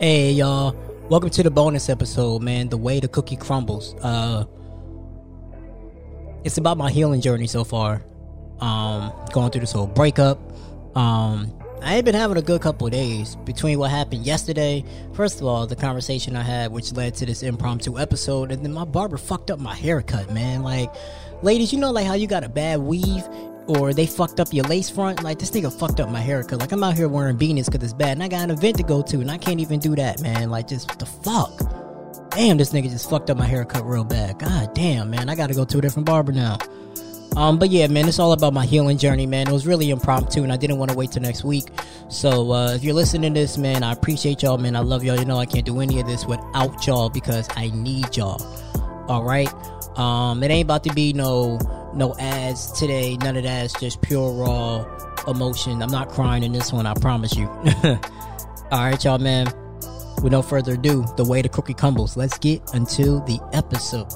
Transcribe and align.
Hey 0.00 0.32
y'all, 0.32 0.74
welcome 1.10 1.28
to 1.28 1.42
the 1.42 1.50
bonus 1.50 1.90
episode, 1.90 2.40
man. 2.40 2.70
The 2.70 2.78
way 2.78 3.00
the 3.00 3.08
cookie 3.08 3.36
crumbles. 3.36 3.94
Uh, 3.96 4.46
it's 6.42 6.56
about 6.56 6.78
my 6.78 6.90
healing 6.90 7.20
journey 7.20 7.46
so 7.46 7.64
far. 7.64 8.02
Um, 8.60 9.12
going 9.34 9.50
through 9.50 9.60
this 9.60 9.72
whole 9.72 9.86
breakup. 9.86 10.38
Um, 10.96 11.52
I 11.82 11.96
ain't 11.96 12.06
been 12.06 12.14
having 12.14 12.38
a 12.38 12.42
good 12.42 12.62
couple 12.62 12.86
of 12.86 12.94
days 12.94 13.36
between 13.44 13.78
what 13.78 13.90
happened 13.90 14.24
yesterday. 14.24 14.86
First 15.12 15.42
of 15.42 15.46
all, 15.46 15.66
the 15.66 15.76
conversation 15.76 16.34
I 16.34 16.44
had, 16.44 16.72
which 16.72 16.94
led 16.94 17.14
to 17.16 17.26
this 17.26 17.42
impromptu 17.42 17.98
episode, 17.98 18.52
and 18.52 18.64
then 18.64 18.72
my 18.72 18.86
barber 18.86 19.18
fucked 19.18 19.50
up 19.50 19.58
my 19.58 19.74
haircut, 19.74 20.32
man. 20.32 20.62
Like, 20.62 20.90
ladies, 21.42 21.74
you 21.74 21.78
know, 21.78 21.90
like 21.90 22.06
how 22.06 22.14
you 22.14 22.26
got 22.26 22.42
a 22.42 22.48
bad 22.48 22.80
weave 22.80 23.28
or 23.78 23.92
they 23.94 24.06
fucked 24.06 24.40
up 24.40 24.52
your 24.52 24.64
lace 24.64 24.90
front. 24.90 25.22
Like 25.22 25.38
this 25.38 25.50
nigga 25.50 25.72
fucked 25.72 26.00
up 26.00 26.10
my 26.10 26.20
haircut. 26.20 26.58
Like 26.58 26.72
I'm 26.72 26.82
out 26.82 26.96
here 26.96 27.08
wearing 27.08 27.38
beanies 27.38 27.66
because 27.66 27.82
it's 27.82 27.92
bad, 27.92 28.12
and 28.12 28.22
I 28.22 28.28
got 28.28 28.42
an 28.42 28.50
event 28.50 28.76
to 28.78 28.82
go 28.82 29.02
to, 29.02 29.20
and 29.20 29.30
I 29.30 29.38
can't 29.38 29.60
even 29.60 29.78
do 29.78 29.94
that, 29.96 30.20
man. 30.20 30.50
Like 30.50 30.68
just 30.68 30.98
the 30.98 31.06
fuck. 31.06 31.58
Damn, 32.30 32.58
this 32.58 32.72
nigga 32.72 32.90
just 32.90 33.10
fucked 33.10 33.30
up 33.30 33.36
my 33.36 33.46
haircut 33.46 33.84
real 33.84 34.04
bad. 34.04 34.38
God 34.38 34.74
damn, 34.74 35.10
man. 35.10 35.28
I 35.28 35.34
got 35.34 35.48
to 35.48 35.54
go 35.54 35.64
to 35.64 35.78
a 35.78 35.80
different 35.80 36.06
barber 36.06 36.32
now. 36.32 36.58
Um, 37.36 37.58
but 37.58 37.70
yeah, 37.70 37.86
man, 37.86 38.08
it's 38.08 38.18
all 38.18 38.32
about 38.32 38.52
my 38.52 38.66
healing 38.66 38.98
journey, 38.98 39.26
man. 39.26 39.48
It 39.48 39.52
was 39.52 39.66
really 39.66 39.90
impromptu, 39.90 40.42
and 40.42 40.52
I 40.52 40.56
didn't 40.56 40.78
want 40.78 40.90
to 40.90 40.96
wait 40.96 41.12
till 41.12 41.22
next 41.22 41.44
week. 41.44 41.66
So 42.08 42.52
uh, 42.52 42.74
if 42.74 42.82
you're 42.82 42.94
listening 42.94 43.34
to 43.34 43.40
this, 43.40 43.56
man, 43.56 43.82
I 43.82 43.92
appreciate 43.92 44.42
y'all, 44.42 44.58
man. 44.58 44.74
I 44.74 44.80
love 44.80 45.04
y'all. 45.04 45.18
You 45.18 45.24
know 45.24 45.38
I 45.38 45.46
can't 45.46 45.64
do 45.64 45.80
any 45.80 46.00
of 46.00 46.06
this 46.06 46.26
without 46.26 46.86
y'all 46.86 47.08
because 47.08 47.48
I 47.56 47.68
need 47.68 48.16
y'all. 48.16 48.38
All 49.10 49.24
right. 49.24 49.52
Um, 49.98 50.40
it 50.44 50.52
ain't 50.52 50.66
about 50.66 50.84
to 50.84 50.94
be 50.94 51.12
no 51.12 51.58
no 51.92 52.14
ads 52.20 52.70
today. 52.78 53.16
None 53.16 53.36
of 53.36 53.42
that. 53.42 53.64
It's 53.64 53.80
just 53.80 54.00
pure 54.02 54.30
raw 54.32 54.86
emotion. 55.26 55.82
I'm 55.82 55.90
not 55.90 56.10
crying 56.10 56.44
in 56.44 56.52
this 56.52 56.72
one. 56.72 56.86
I 56.86 56.94
promise 56.94 57.34
you. 57.34 57.48
All 58.70 58.84
right, 58.84 59.02
y'all, 59.02 59.18
man. 59.18 59.48
With 60.22 60.30
no 60.30 60.42
further 60.42 60.74
ado, 60.74 61.04
the 61.16 61.24
way 61.24 61.42
the 61.42 61.48
cookie 61.48 61.74
crumbles. 61.74 62.16
Let's 62.16 62.38
get 62.38 62.62
into 62.72 63.18
the 63.26 63.40
episode. 63.52 64.12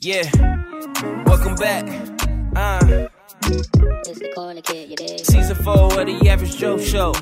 Yeah, 0.00 0.30
welcome 1.26 1.54
back. 1.56 1.84
Uh, 2.56 3.08
It's 3.42 4.18
the 4.18 4.32
corner 4.34 4.60
kid, 4.62 4.90
you 4.90 4.96
dig? 4.96 5.18
season 5.24 5.56
four 5.56 6.00
of 6.00 6.06
the 6.06 6.28
Average 6.28 6.56
Joe 6.56 6.78
Show. 6.78 7.12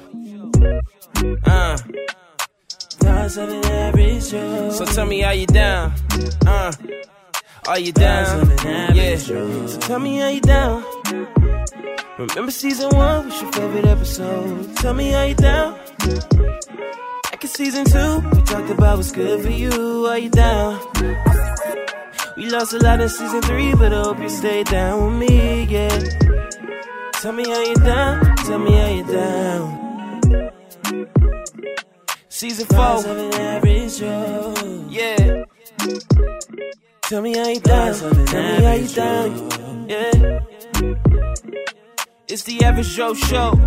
Uh, 1.47 1.77
so 4.71 4.85
tell 4.85 5.07
me 5.07 5.21
how 5.21 5.31
you 5.33 5.47
down. 5.47 5.93
Uh, 6.47 6.73
are 7.69 7.79
you 7.79 7.93
down? 7.93 8.51
Yeah. 8.95 9.17
So 9.17 9.79
tell 9.81 9.99
me 9.99 10.19
how 10.19 10.29
you 10.29 10.41
down. 10.41 10.85
Remember 12.19 12.51
season 12.51 12.91
one 12.97 13.27
was 13.29 13.41
your 13.43 13.53
favorite 13.53 13.85
episode. 13.87 14.77
Tell 14.77 14.95
me 14.95 15.11
how 15.11 15.23
you 15.25 15.35
down. 15.35 15.79
Season 17.57 17.87
two, 17.87 18.21
we 18.35 18.43
talked 18.43 18.69
about 18.69 18.99
what's 18.99 19.13
good 19.13 19.41
for 19.41 19.49
you. 19.49 20.05
Are 20.07 20.19
you 20.19 20.29
down? 20.29 20.79
We 22.37 22.51
lost 22.51 22.75
a 22.75 22.79
lot 22.81 23.01
in 23.01 23.09
season 23.09 23.41
three, 23.41 23.75
but 23.75 23.95
I 23.95 24.03
hope 24.03 24.19
you 24.19 24.29
stay 24.29 24.63
down 24.63 25.19
with 25.19 25.31
me, 25.31 25.65
yeah. 25.65 25.99
Tell 27.15 27.33
me 27.33 27.49
how 27.49 27.63
you 27.63 27.75
down, 27.77 28.37
tell 28.37 28.59
me 28.59 28.73
how 28.73 28.89
you 28.89 29.05
down. 29.05 30.53
Season 32.29 32.67
four, 32.67 33.01
yeah. 34.91 35.45
Tell 37.05 37.23
me 37.23 37.39
how 37.39 37.49
you 37.49 37.61
down, 37.61 37.95
tell 37.95 38.13
me 38.15 38.65
how 38.65 38.75
you 38.75 38.89
down, 38.89 39.89
yeah. 39.89 40.41
It's 42.29 42.43
the 42.43 42.63
average 42.63 42.95
Joe 42.95 43.15
show. 43.15 43.59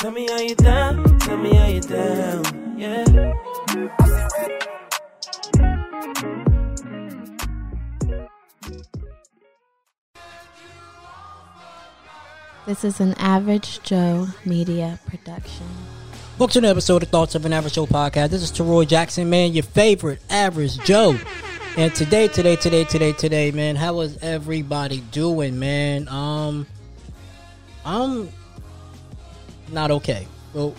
Tell 0.00 0.12
me 0.12 0.26
how 0.30 0.40
you 0.40 0.54
down, 0.54 1.18
tell 1.18 1.36
me 1.36 1.54
how 1.54 1.66
you 1.66 1.80
down, 1.82 2.78
yeah. 2.78 3.04
This 12.64 12.82
is 12.82 13.00
an 13.00 13.12
Average 13.18 13.82
Joe 13.82 14.28
media 14.46 14.98
production. 15.06 15.66
Welcome 16.38 16.52
to 16.54 16.60
the 16.62 16.68
episode 16.68 17.02
of 17.02 17.10
Thoughts 17.10 17.34
of 17.34 17.44
an 17.44 17.52
Average 17.52 17.74
Joe 17.74 17.84
podcast. 17.84 18.30
This 18.30 18.42
is 18.42 18.50
Teroy 18.50 18.88
Jackson, 18.88 19.28
man, 19.28 19.52
your 19.52 19.64
favorite 19.64 20.22
average 20.30 20.78
Joe. 20.78 21.18
And 21.76 21.94
today, 21.94 22.26
today, 22.28 22.56
today, 22.56 22.84
today, 22.84 23.12
today, 23.12 23.50
man, 23.50 23.76
how 23.76 24.00
is 24.00 24.16
everybody 24.22 25.00
doing, 25.12 25.58
man? 25.58 26.08
Um, 26.08 26.66
I'm 27.84 28.30
not 29.72 29.90
okay. 29.90 30.26
Well, 30.52 30.74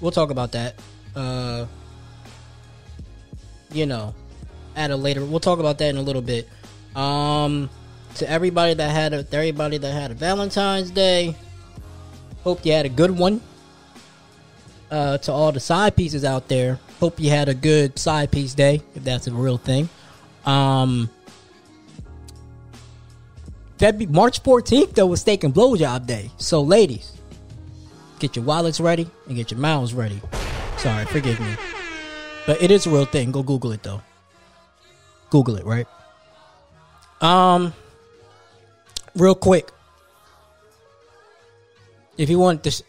we'll 0.00 0.12
talk 0.12 0.30
about 0.30 0.52
that. 0.52 0.74
Uh, 1.14 1.66
you 3.72 3.86
know, 3.86 4.14
at 4.74 4.90
a 4.90 4.96
later. 4.96 5.24
We'll 5.24 5.40
talk 5.40 5.58
about 5.58 5.78
that 5.78 5.88
in 5.88 5.96
a 5.96 6.02
little 6.02 6.22
bit. 6.22 6.48
Um, 6.94 7.70
to 8.16 8.30
everybody 8.30 8.74
that 8.74 8.90
had 8.90 9.12
a, 9.12 9.26
everybody 9.32 9.78
that 9.78 9.92
had 9.92 10.10
a 10.10 10.14
Valentine's 10.14 10.90
Day, 10.90 11.34
hope 12.44 12.64
you 12.64 12.72
had 12.72 12.86
a 12.86 12.90
good 12.90 13.10
one 13.10 13.40
uh, 14.90 15.18
to 15.18 15.32
all 15.32 15.52
the 15.52 15.60
side 15.60 15.96
pieces 15.96 16.24
out 16.24 16.48
there. 16.48 16.78
Hope 17.00 17.20
you 17.20 17.30
had 17.30 17.48
a 17.48 17.54
good 17.54 17.98
side 17.98 18.30
piece 18.30 18.54
day, 18.54 18.80
if 18.94 19.04
that's 19.04 19.26
a 19.26 19.32
real 19.32 19.58
thing. 19.58 19.88
Um, 20.46 21.10
February, 23.78 24.12
March 24.12 24.42
14th, 24.42 24.94
though, 24.94 25.06
was 25.06 25.20
steak 25.20 25.44
and 25.44 25.52
blowjob 25.52 26.06
day. 26.06 26.30
So, 26.38 26.62
ladies, 26.62 27.15
get 28.18 28.36
your 28.36 28.44
wallets 28.44 28.80
ready 28.80 29.08
and 29.26 29.36
get 29.36 29.50
your 29.50 29.60
mouths 29.60 29.94
ready. 29.94 30.20
Sorry, 30.78 31.04
forgive 31.06 31.40
me. 31.40 31.56
But 32.46 32.62
it 32.62 32.70
is 32.70 32.86
a 32.86 32.90
real 32.90 33.04
thing. 33.04 33.32
Go 33.32 33.42
Google 33.42 33.72
it, 33.72 33.82
though. 33.82 34.02
Google 35.30 35.56
it, 35.56 35.64
right? 35.64 35.86
Um, 37.20 37.74
real 39.14 39.34
quick. 39.34 39.70
If 42.16 42.30
you 42.30 42.38
want 42.38 42.62
this, 42.62 42.82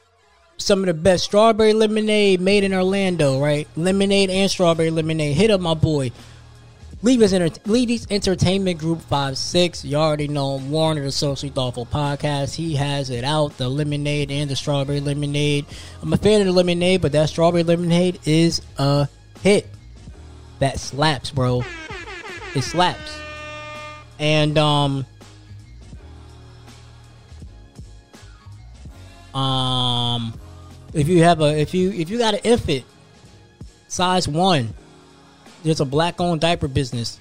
some 0.58 0.80
of 0.80 0.86
the 0.86 0.94
best 0.94 1.24
strawberry 1.26 1.74
lemonade 1.74 2.40
made 2.40 2.64
in 2.64 2.74
Orlando, 2.74 3.40
right? 3.40 3.68
Lemonade 3.76 4.30
and 4.30 4.50
strawberry 4.50 4.90
lemonade. 4.90 5.36
Hit 5.36 5.52
up 5.52 5.60
my 5.60 5.74
boy. 5.74 6.12
Levy's, 7.03 7.31
Enter- 7.31 7.62
Levy's 7.66 8.08
Entertainment 8.09 8.80
Group 8.80 9.02
5 9.02 9.38
6. 9.38 9.85
You 9.85 9.97
already 9.97 10.28
know. 10.28 10.58
Warner, 10.58 11.03
the 11.03 11.12
Socially 11.12 11.52
Thoughtful 11.52 11.85
Podcast. 11.85 12.56
He 12.56 12.75
has 12.75 13.09
it 13.09 13.24
out 13.24 13.56
the 13.58 13.69
lemonade 13.69 14.31
and 14.31 14.50
the 14.50 14.56
strawberry 14.56 15.00
lemonade. 15.00 15.66
I'm 16.02 16.12
a 16.12 16.18
fan 16.18 16.41
of 16.41 16.47
the 16.47 16.53
lemonade, 16.53 17.02
but 17.02 17.12
that 17.12 17.30
strawberry 17.30 17.63
lemonade 17.63 18.19
is 18.25 18.62
a 18.78 19.07
hit. 19.41 19.68
That 20.59 20.80
slaps, 20.80 21.30
bro. 21.30 21.63
It 22.56 22.63
slaps. 22.63 23.19
And, 24.18 24.57
um, 24.57 25.06
um, 29.36 30.33
if 30.94 31.07
you 31.07 31.22
have 31.22 31.42
a 31.42 31.56
if 31.60 31.74
you 31.74 31.92
if 31.92 32.10
you 32.10 32.18
got 32.18 32.33
an 32.33 32.39
infant 32.44 32.83
size 33.88 34.27
one 34.27 34.74
there's 35.68 35.81
a 35.81 35.86
black 35.86 36.19
owned 36.19 36.42
diaper 36.42 36.68
business 36.68 37.19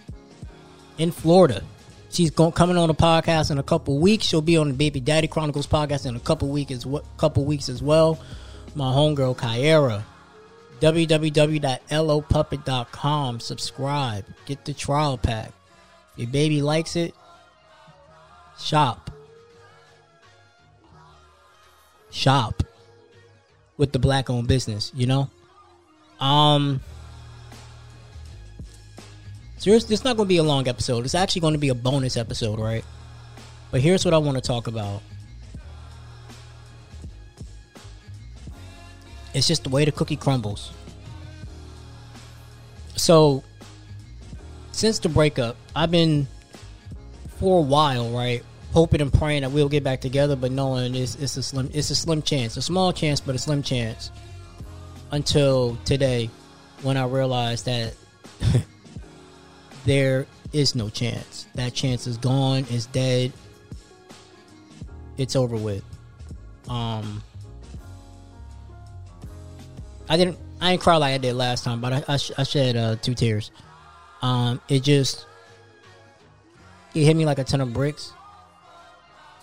in 0.99 1.11
florida. 1.11 1.63
She's 2.11 2.31
going 2.31 2.53
coming 2.53 2.79
on 2.79 2.89
a 2.89 2.95
podcast 2.95 3.51
in 3.51 3.59
a 3.59 3.63
couple 3.63 3.99
weeks. 3.99 4.25
She'll 4.25 4.41
be 4.41 4.57
on 4.57 4.69
the 4.69 4.75
baby 4.75 5.01
daddy 5.01 5.29
chronicles 5.29 5.67
podcast 5.67 6.07
in 6.07 6.17
a 6.17 6.21
couple 6.21 6.49
weeks 6.49 6.73
as 6.73 6.87
well 6.87 7.05
couple 7.19 7.45
weeks 7.45 7.69
as 7.69 7.83
well. 7.83 8.19
My 8.75 8.91
homegirl 8.93 9.37
kyra 9.37 10.03
www.lopuppet.com 10.81 13.41
subscribe. 13.41 14.25
Get 14.45 14.65
the 14.65 14.75
trial 14.75 15.19
pack. 15.19 15.51
If 16.13 16.19
your 16.21 16.29
baby 16.29 16.63
likes 16.63 16.95
it 16.97 17.15
shop. 18.59 19.11
Shop 22.11 22.63
with 23.77 23.93
the 23.93 23.99
black 23.99 24.31
owned 24.31 24.49
business, 24.49 24.91
you 24.95 25.07
know? 25.07 25.29
Um 26.21 26.81
so 29.67 29.73
here's, 29.73 29.91
it's 29.91 30.05
not 30.05 30.17
going 30.17 30.29
to 30.29 30.33
be 30.33 30.37
a 30.37 30.45
long 30.45 30.69
episode. 30.69 31.05
It's 31.05 31.17
actually 31.17 31.41
going 31.41 31.55
to 31.55 31.59
be 31.59 31.71
a 31.71 31.75
bonus 31.75 32.17
episode, 32.17 32.61
right? 32.61 32.85
But 33.73 33.81
here's 33.81 34.05
what 34.05 34.15
I 34.15 34.19
want 34.19 34.37
to 34.37 34.41
talk 34.41 34.69
about. 34.69 35.03
It's 39.35 39.49
just 39.49 39.65
the 39.65 39.71
way 39.71 39.85
the 39.85 39.91
cookie 39.91 40.15
crumbles. 40.15 40.71
So, 42.95 43.43
since 44.71 45.01
the 45.01 45.09
breakup, 45.09 45.57
I've 45.75 45.91
been 45.91 46.29
for 47.41 47.59
a 47.59 47.63
while, 47.63 48.11
right? 48.11 48.45
hoping 48.73 49.01
and 49.01 49.13
praying 49.13 49.41
that 49.41 49.51
we'll 49.51 49.71
get 49.71 49.83
back 49.83 50.01
together, 50.01 50.37
but 50.37 50.53
knowing 50.53 50.95
it's, 50.95 51.17
it's 51.17 51.37
a 51.39 51.43
slim 51.43 51.69
it's 51.73 51.91
a 51.91 51.95
slim 51.95 52.23
chance, 52.23 52.57
a 52.57 52.63
small 52.63 52.93
chance, 52.93 53.21
but 53.21 53.35
a 53.35 53.39
slim 53.39 53.65
chance. 53.65 54.13
until 55.11 55.77
today 55.85 56.31
when 56.83 56.97
I 56.97 57.07
realized 57.07 57.65
that 57.65 57.95
there 59.87 60.27
is 60.53 60.75
no 60.75 60.91
chance. 60.91 61.47
That 61.55 61.73
chance 61.73 62.07
is 62.07 62.19
gone, 62.19 62.67
is 62.71 62.87
dead. 62.87 63.33
It's 65.17 65.35
over 65.35 65.57
with. 65.57 65.83
Um 66.69 67.23
I 70.09 70.17
didn't 70.17 70.39
I 70.61 70.73
didn't 70.73 70.83
cry 70.83 70.97
like 70.97 71.15
I 71.15 71.19
did 71.19 71.35
last 71.35 71.65
time, 71.65 71.81
but 71.81 71.93
I 71.93 72.05
I, 72.09 72.19
I 72.39 72.43
shed 72.43 72.77
uh, 72.77 72.97
two 72.97 73.15
tears. 73.15 73.51
Um 74.21 74.61
it 74.69 74.83
just 74.83 75.25
it 76.95 77.05
hit 77.05 77.17
me 77.17 77.25
like 77.25 77.39
a 77.39 77.45
ton 77.45 77.61
of 77.61 77.73
bricks. 77.73 78.13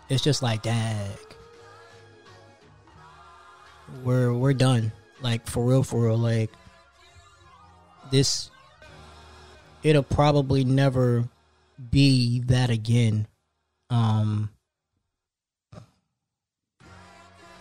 It's 0.10 0.24
just 0.24 0.42
like, 0.44 0.64
dag. 0.64 1.10
We're 4.04 4.34
we're 4.34 4.54
done. 4.54 4.92
Like 5.22 5.48
for 5.48 5.64
real, 5.64 5.84
for 5.84 6.06
real. 6.06 6.18
Like 6.18 6.50
this 8.12 8.50
it'll 9.84 10.04
probably 10.04 10.64
never 10.64 11.28
be 11.92 12.40
that 12.42 12.70
again. 12.70 13.28
Um 13.90 14.50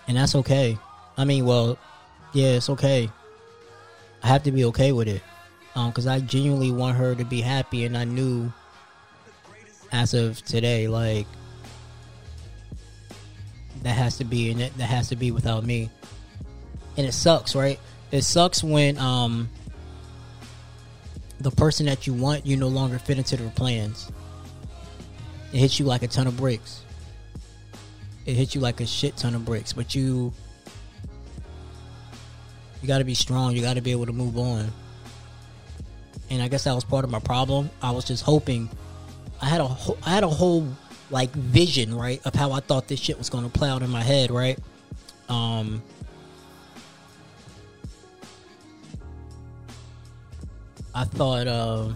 and 0.08 0.16
that's 0.16 0.34
okay. 0.34 0.78
I 1.16 1.24
mean, 1.24 1.44
well, 1.46 1.78
yeah, 2.32 2.50
it's 2.52 2.70
okay. 2.70 3.10
I 4.22 4.28
have 4.28 4.42
to 4.44 4.52
be 4.52 4.64
okay 4.66 4.92
with 4.92 5.08
it. 5.08 5.22
Um, 5.74 5.90
because 5.90 6.06
I 6.06 6.20
genuinely 6.20 6.70
want 6.70 6.96
her 6.98 7.14
to 7.14 7.24
be 7.24 7.40
happy, 7.40 7.84
and 7.84 7.96
I 7.96 8.04
knew 8.04 8.52
as 9.90 10.12
of 10.12 10.42
today, 10.44 10.86
like 10.86 11.26
that 13.82 13.94
has 13.94 14.18
to 14.18 14.24
be, 14.24 14.50
and 14.50 14.60
that 14.60 14.80
has 14.80 15.08
to 15.08 15.16
be 15.16 15.30
without 15.30 15.64
me. 15.64 15.88
And 16.96 17.06
it 17.06 17.12
sucks, 17.12 17.54
right? 17.54 17.80
It 18.10 18.22
sucks 18.22 18.62
when 18.62 18.98
um 18.98 19.48
the 21.42 21.50
person 21.50 21.86
that 21.86 22.06
you 22.06 22.14
want 22.14 22.46
you 22.46 22.56
no 22.56 22.68
longer 22.68 22.98
fit 22.98 23.18
into 23.18 23.36
their 23.36 23.50
plans. 23.50 24.10
It 25.52 25.58
hits 25.58 25.78
you 25.78 25.84
like 25.84 26.02
a 26.02 26.08
ton 26.08 26.26
of 26.26 26.36
bricks. 26.36 26.82
It 28.24 28.34
hits 28.34 28.54
you 28.54 28.60
like 28.60 28.80
a 28.80 28.86
shit 28.86 29.16
ton 29.16 29.34
of 29.34 29.44
bricks, 29.44 29.72
but 29.72 29.94
you 29.94 30.32
you 32.80 32.88
got 32.88 32.98
to 32.98 33.04
be 33.04 33.14
strong. 33.14 33.54
You 33.54 33.62
got 33.62 33.74
to 33.74 33.80
be 33.80 33.92
able 33.92 34.06
to 34.06 34.12
move 34.12 34.36
on. 34.38 34.72
And 36.30 36.42
I 36.42 36.48
guess 36.48 36.64
that 36.64 36.74
was 36.74 36.84
part 36.84 37.04
of 37.04 37.10
my 37.10 37.20
problem. 37.20 37.70
I 37.82 37.90
was 37.90 38.04
just 38.04 38.24
hoping 38.24 38.68
I 39.40 39.46
had 39.46 39.60
a 39.60 39.66
whole, 39.66 39.98
I 40.04 40.10
had 40.10 40.24
a 40.24 40.28
whole 40.28 40.66
like 41.10 41.30
vision, 41.32 41.94
right, 41.94 42.20
of 42.24 42.34
how 42.34 42.52
I 42.52 42.60
thought 42.60 42.88
this 42.88 42.98
shit 42.98 43.18
was 43.18 43.28
to 43.28 43.48
play 43.48 43.68
out 43.68 43.82
in 43.82 43.90
my 43.90 44.02
head, 44.02 44.30
right? 44.30 44.58
Um 45.28 45.82
I 50.94 51.04
thought 51.04 51.46
uh, 51.46 51.88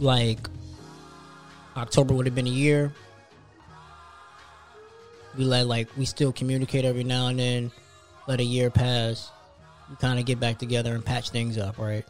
like 0.00 0.48
October 1.76 2.14
would 2.14 2.26
have 2.26 2.34
been 2.34 2.46
a 2.46 2.50
year. 2.50 2.92
We 5.36 5.44
let 5.44 5.66
like 5.66 5.88
we 5.96 6.04
still 6.04 6.32
communicate 6.32 6.84
every 6.84 7.04
now 7.04 7.28
and 7.28 7.38
then. 7.38 7.72
Let 8.26 8.40
a 8.40 8.44
year 8.44 8.70
pass. 8.70 9.30
We 9.90 9.96
kind 9.96 10.18
of 10.18 10.24
get 10.24 10.40
back 10.40 10.58
together 10.58 10.94
and 10.94 11.04
patch 11.04 11.30
things 11.30 11.58
up, 11.58 11.78
right? 11.78 12.04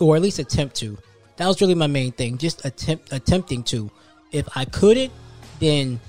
Or 0.00 0.16
at 0.16 0.22
least 0.22 0.38
attempt 0.38 0.76
to. 0.76 0.96
That 1.36 1.46
was 1.46 1.60
really 1.60 1.74
my 1.74 1.86
main 1.86 2.12
thing. 2.12 2.38
Just 2.38 2.64
attempt 2.64 3.12
attempting 3.12 3.62
to. 3.64 3.90
If 4.32 4.48
I 4.56 4.64
couldn't, 4.64 5.12
then 5.60 6.00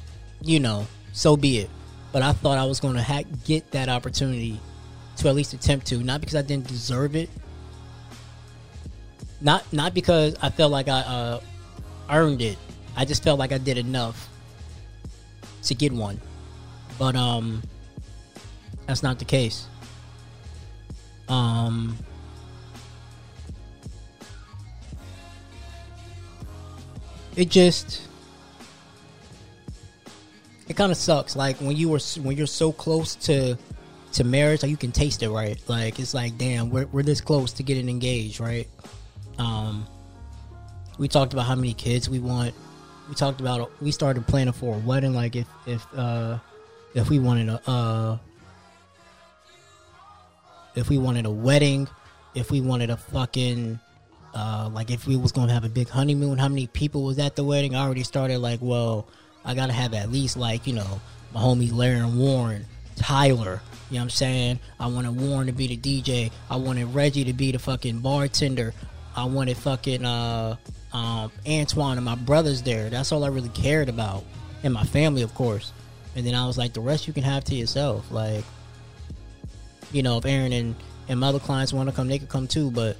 you 0.41 0.59
know, 0.59 0.85
so 1.13 1.35
be 1.37 1.59
it. 1.59 1.69
But 2.11 2.21
I 2.21 2.33
thought 2.33 2.57
I 2.57 2.65
was 2.65 2.79
going 2.79 2.95
to 2.95 3.03
ha- 3.03 3.23
get 3.45 3.71
that 3.71 3.89
opportunity 3.89 4.59
to 5.17 5.29
at 5.29 5.35
least 5.35 5.53
attempt 5.53 5.87
to, 5.87 5.97
not 5.97 6.19
because 6.19 6.35
I 6.35 6.41
didn't 6.41 6.67
deserve 6.67 7.15
it, 7.15 7.29
not 9.41 9.71
not 9.71 9.93
because 9.93 10.35
I 10.41 10.49
felt 10.49 10.71
like 10.71 10.87
I 10.87 10.99
uh, 10.99 11.39
earned 12.09 12.41
it. 12.41 12.57
I 12.95 13.05
just 13.05 13.23
felt 13.23 13.39
like 13.39 13.51
I 13.51 13.57
did 13.57 13.77
enough 13.77 14.29
to 15.63 15.75
get 15.75 15.91
one, 15.91 16.19
but 16.97 17.15
um, 17.15 17.61
that's 18.87 19.03
not 19.03 19.19
the 19.19 19.25
case. 19.25 19.67
Um. 21.27 21.97
It 27.35 27.49
just 27.49 28.07
it 30.69 30.75
kind 30.77 30.91
of 30.91 30.97
sucks 30.97 31.35
like 31.35 31.57
when 31.57 31.75
you 31.75 31.89
were 31.89 31.99
when 32.21 32.37
you're 32.37 32.47
so 32.47 32.71
close 32.71 33.15
to 33.15 33.57
to 34.15 34.23
marriage 34.23 34.63
like 34.63 34.69
you 34.69 34.77
can 34.77 34.93
taste 34.93 35.23
it 35.23 35.29
right? 35.29 35.61
Like 35.67 35.99
it's 35.99 36.13
like 36.13 36.37
damn 36.37 36.69
we're, 36.69 36.85
we're 36.87 37.03
this 37.03 37.19
close 37.21 37.51
to 37.53 37.63
getting 37.63 37.89
engaged 37.89 38.39
right? 38.39 38.67
Um 39.37 39.85
we 40.97 41.09
talked 41.09 41.33
about 41.33 41.45
how 41.45 41.55
many 41.55 41.73
kids 41.73 42.09
we 42.09 42.19
want. 42.19 42.53
We 43.09 43.15
talked 43.15 43.41
about 43.41 43.69
we 43.81 43.91
started 43.91 44.25
planning 44.25 44.53
for 44.53 44.75
a 44.75 44.79
wedding 44.79 45.13
like 45.13 45.35
if 45.35 45.47
if 45.67 45.85
uh 45.95 46.39
if 46.93 47.09
we 47.09 47.19
wanted 47.19 47.49
a 47.49 47.69
uh 47.69 48.17
if 50.75 50.89
we 50.89 50.97
wanted 50.97 51.25
a 51.25 51.31
wedding 51.31 51.87
if 52.35 52.51
we 52.51 52.61
wanted 52.61 52.89
a 52.89 52.97
fucking 52.97 53.79
uh 54.33 54.69
like 54.71 54.91
if 54.91 55.07
we 55.07 55.17
was 55.17 55.33
gonna 55.33 55.51
have 55.51 55.65
a 55.65 55.69
big 55.69 55.89
honeymoon 55.89 56.37
how 56.37 56.47
many 56.47 56.67
people 56.67 57.03
was 57.03 57.19
at 57.19 57.35
the 57.35 57.43
wedding? 57.43 57.75
I 57.75 57.83
already 57.83 58.03
started 58.03 58.39
like 58.39 58.59
well 58.61 59.07
i 59.43 59.53
gotta 59.53 59.73
have 59.73 59.93
at 59.93 60.09
least 60.09 60.37
like 60.37 60.65
you 60.65 60.73
know 60.73 61.01
my 61.33 61.41
homies 61.41 61.73
larry 61.73 61.99
and 61.99 62.17
warren 62.17 62.65
tyler 62.95 63.61
you 63.89 63.95
know 63.95 63.99
what 63.99 64.03
I'm 64.05 64.09
saying? 64.09 64.59
I 64.79 64.87
wanted 64.87 65.11
Warren 65.11 65.45
to 65.45 65.53
be 65.53 65.75
the 65.75 65.77
DJ. 65.77 66.31
I 66.49 66.55
wanted 66.55 66.85
Reggie 66.85 67.23
to 67.25 67.33
be 67.33 67.51
the 67.51 67.59
fucking 67.59 67.99
bartender. 67.99 68.73
I 69.15 69.25
wanted 69.25 69.57
fucking 69.57 70.03
uh, 70.03 70.55
um, 70.91 71.31
Antoine 71.47 71.97
and 71.97 72.05
my 72.05 72.15
brothers 72.15 72.63
there. 72.63 72.89
That's 72.89 73.11
all 73.11 73.23
I 73.23 73.27
really 73.27 73.49
cared 73.49 73.87
about. 73.87 74.23
And 74.63 74.73
my 74.73 74.83
family, 74.83 75.21
of 75.21 75.35
course. 75.35 75.71
And 76.15 76.25
then 76.25 76.33
I 76.33 76.47
was 76.47 76.57
like, 76.57 76.73
the 76.73 76.81
rest 76.81 77.05
you 77.05 77.13
can 77.13 77.23
have 77.23 77.43
to 77.45 77.55
yourself. 77.55 78.09
Like, 78.11 78.43
you 79.91 80.01
know, 80.01 80.17
if 80.17 80.25
Aaron 80.25 80.51
and, 80.51 80.75
and 81.07 81.19
my 81.19 81.27
other 81.27 81.39
clients 81.39 81.71
want 81.71 81.87
to 81.87 81.95
come, 81.95 82.07
they 82.07 82.17
could 82.17 82.29
come 82.29 82.47
too. 82.47 82.71
But 82.71 82.97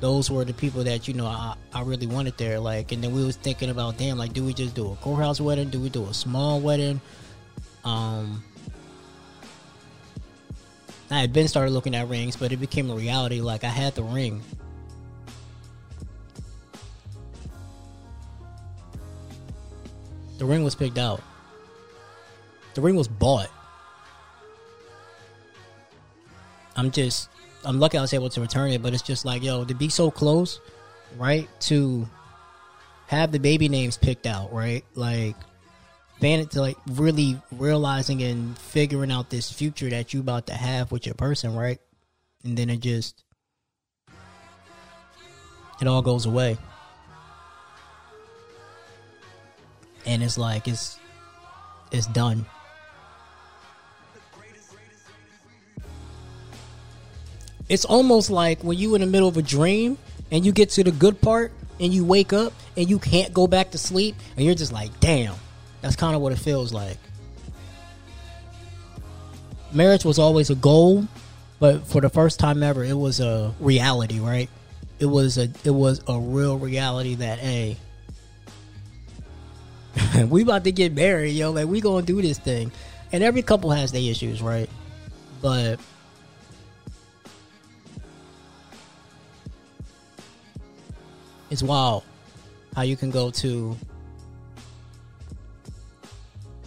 those 0.00 0.30
were 0.30 0.44
the 0.44 0.52
people 0.52 0.84
that, 0.84 1.08
you 1.08 1.14
know, 1.14 1.26
I, 1.26 1.54
I 1.72 1.82
really 1.82 2.06
wanted 2.06 2.36
there. 2.36 2.60
Like, 2.60 2.92
and 2.92 3.02
then 3.02 3.14
we 3.14 3.24
was 3.24 3.36
thinking 3.36 3.70
about, 3.70 3.96
damn, 3.96 4.18
like, 4.18 4.34
do 4.34 4.44
we 4.44 4.52
just 4.52 4.74
do 4.74 4.92
a 4.92 4.96
courthouse 4.96 5.40
wedding? 5.40 5.70
Do 5.70 5.80
we 5.80 5.88
do 5.88 6.04
a 6.04 6.12
small 6.12 6.60
wedding? 6.60 7.00
Um, 7.84 8.44
I 11.10 11.20
had 11.20 11.32
been 11.32 11.48
started 11.48 11.70
looking 11.70 11.94
at 11.94 12.08
rings, 12.08 12.36
but 12.36 12.52
it 12.52 12.58
became 12.58 12.90
a 12.90 12.94
reality. 12.94 13.40
Like 13.40 13.64
I 13.64 13.68
had 13.68 13.94
the 13.94 14.02
ring. 14.02 14.42
The 20.38 20.44
ring 20.44 20.62
was 20.62 20.74
picked 20.74 20.98
out. 20.98 21.22
The 22.74 22.80
ring 22.80 22.94
was 22.94 23.08
bought. 23.08 23.50
I'm 26.76 26.90
just 26.92 27.28
I'm 27.64 27.80
lucky 27.80 27.98
I 27.98 28.00
was 28.00 28.14
able 28.14 28.28
to 28.30 28.40
return 28.40 28.70
it, 28.70 28.82
but 28.82 28.94
it's 28.94 29.02
just 29.02 29.24
like, 29.24 29.42
yo, 29.42 29.64
to 29.64 29.74
be 29.74 29.88
so 29.88 30.10
close, 30.10 30.60
right? 31.16 31.48
To 31.62 32.08
have 33.08 33.32
the 33.32 33.40
baby 33.40 33.68
names 33.68 33.96
picked 33.96 34.26
out, 34.26 34.52
right? 34.52 34.84
Like 34.94 35.34
fan 36.20 36.46
to 36.46 36.60
like 36.60 36.76
really 36.86 37.40
realizing 37.52 38.22
and 38.22 38.58
figuring 38.58 39.12
out 39.12 39.30
this 39.30 39.50
future 39.50 39.88
that 39.90 40.12
you 40.12 40.20
about 40.20 40.46
to 40.46 40.54
have 40.54 40.90
with 40.90 41.06
your 41.06 41.14
person, 41.14 41.54
right? 41.54 41.78
And 42.44 42.56
then 42.56 42.70
it 42.70 42.80
just 42.80 43.24
it 45.80 45.86
all 45.86 46.02
goes 46.02 46.26
away. 46.26 46.58
And 50.06 50.22
it's 50.22 50.38
like 50.38 50.66
it's 50.66 50.98
it's 51.92 52.06
done. 52.06 52.46
It's 57.68 57.84
almost 57.84 58.30
like 58.30 58.64
when 58.64 58.78
you 58.78 58.94
in 58.94 59.02
the 59.02 59.06
middle 59.06 59.28
of 59.28 59.36
a 59.36 59.42
dream 59.42 59.98
and 60.30 60.44
you 60.44 60.52
get 60.52 60.70
to 60.70 60.84
the 60.84 60.90
good 60.90 61.20
part 61.20 61.52
and 61.78 61.92
you 61.92 62.04
wake 62.04 62.32
up 62.32 62.54
and 62.76 62.88
you 62.88 62.98
can't 62.98 63.32
go 63.34 63.46
back 63.46 63.72
to 63.72 63.78
sleep 63.78 64.16
and 64.36 64.46
you're 64.46 64.54
just 64.54 64.72
like, 64.72 64.98
damn, 65.00 65.34
that's 65.80 65.96
kind 65.96 66.14
of 66.14 66.22
what 66.22 66.32
it 66.32 66.38
feels 66.38 66.72
like. 66.72 66.98
Marriage 69.72 70.04
was 70.04 70.18
always 70.18 70.50
a 70.50 70.54
goal, 70.54 71.06
but 71.60 71.86
for 71.86 72.00
the 72.00 72.08
first 72.08 72.38
time 72.40 72.62
ever, 72.62 72.82
it 72.82 72.96
was 72.96 73.20
a 73.20 73.54
reality, 73.60 74.18
right? 74.18 74.48
It 74.98 75.06
was 75.06 75.38
a 75.38 75.50
it 75.64 75.70
was 75.70 76.00
a 76.08 76.18
real 76.18 76.58
reality 76.58 77.16
that 77.16 77.38
hey, 77.38 77.76
we 80.28 80.42
about 80.42 80.64
to 80.64 80.72
get 80.72 80.94
married, 80.94 81.30
yo. 81.30 81.52
Like 81.52 81.66
we 81.66 81.80
gonna 81.80 82.04
do 82.04 82.20
this 82.22 82.38
thing, 82.38 82.72
and 83.12 83.22
every 83.22 83.42
couple 83.42 83.70
has 83.70 83.92
their 83.92 84.02
issues, 84.02 84.42
right? 84.42 84.68
But 85.40 85.78
it's 91.50 91.62
wild 91.62 92.04
how 92.74 92.82
you 92.82 92.96
can 92.96 93.10
go 93.10 93.30
to 93.30 93.76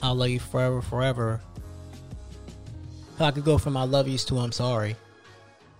I'll 0.01 0.15
love 0.15 0.29
you 0.29 0.39
forever, 0.39 0.81
forever. 0.81 1.41
I 3.19 3.31
could 3.31 3.45
go 3.45 3.57
from 3.57 3.77
I 3.77 3.83
love 3.83 4.07
yous 4.07 4.25
to 4.25 4.39
I'm 4.39 4.51
sorry, 4.51 4.95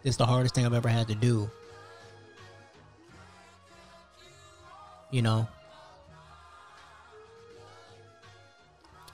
it's 0.04 0.18
the 0.18 0.26
hardest 0.26 0.54
thing 0.54 0.66
I've 0.66 0.74
ever 0.74 0.90
had 0.90 1.08
to 1.08 1.16
do. 1.16 1.50
You 5.10 5.22
know? 5.22 5.48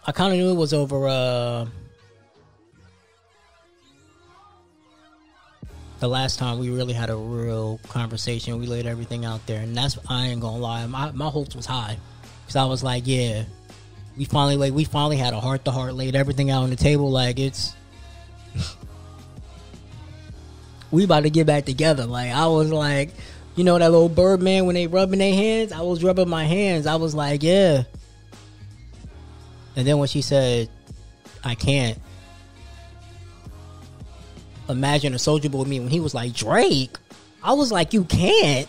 I 0.06 0.12
kind 0.12 0.32
of 0.32 0.40
knew 0.40 0.50
it 0.50 0.56
was 0.56 0.74
over 0.74 1.08
uh, 1.08 1.66
the 6.00 6.08
last 6.08 6.40
time 6.40 6.60
we 6.60 6.70
really 6.70 6.94
had 6.94 7.10
a 7.10 7.16
real 7.16 7.80
conversation. 7.90 8.58
We 8.60 8.68
laid 8.68 8.86
everything 8.86 9.26
out 9.26 9.46
there, 9.48 9.62
and 9.62 9.76
that's 9.76 9.98
I 10.08 10.28
ain't 10.28 10.40
gonna 10.40 10.60
lie. 10.60 10.86
My 10.86 11.12
my 11.12 11.30
hopes 11.30 11.56
was 11.56 11.66
high 11.66 11.98
because 12.46 12.56
I 12.56 12.66
was 12.66 12.84
like, 12.84 13.04
yeah, 13.06 13.44
we 14.18 14.26
finally 14.26 14.58
like 14.58 14.74
we 14.74 14.84
finally 14.84 15.18
had 15.18 15.34
a 15.34 15.40
heart 15.40 15.66
to 15.66 15.72
heart, 15.72 15.94
laid 15.94 16.16
everything 16.16 16.50
out 16.50 16.64
on 16.64 16.70
the 16.70 16.76
table. 16.76 17.12
Like 17.12 17.40
it's 17.40 17.74
we 20.92 21.04
about 21.04 21.24
to 21.24 21.30
get 21.30 21.46
back 21.46 21.66
together. 21.66 22.06
Like 22.06 22.32
I 22.32 22.48
was 22.48 22.72
like, 22.72 23.12
you 23.56 23.64
know 23.64 23.78
that 23.78 23.92
little 23.92 24.10
bird 24.10 24.42
man 24.42 24.66
when 24.66 24.76
they 24.76 24.88
rubbing 24.88 25.20
their 25.20 25.34
hands. 25.34 25.72
I 25.72 25.82
was 25.82 26.04
rubbing 26.04 26.30
my 26.30 26.46
hands. 26.46 26.88
I 26.88 26.96
was 26.96 27.14
like, 27.14 27.44
yeah. 27.44 27.84
And 29.76 29.86
then 29.86 30.00
when 30.00 30.08
she 30.08 30.24
said, 30.24 30.70
I 31.44 31.54
can't. 31.54 32.00
Imagine 34.68 35.14
a 35.14 35.18
Soulja 35.18 35.50
Boy 35.50 35.64
me 35.64 35.80
when 35.80 35.90
he 35.90 36.00
was 36.00 36.16
like 36.16 36.34
Drake. 36.34 36.98
I 37.44 37.54
was 37.54 37.72
like, 37.72 37.94
you 37.94 38.04
can't. 38.04 38.68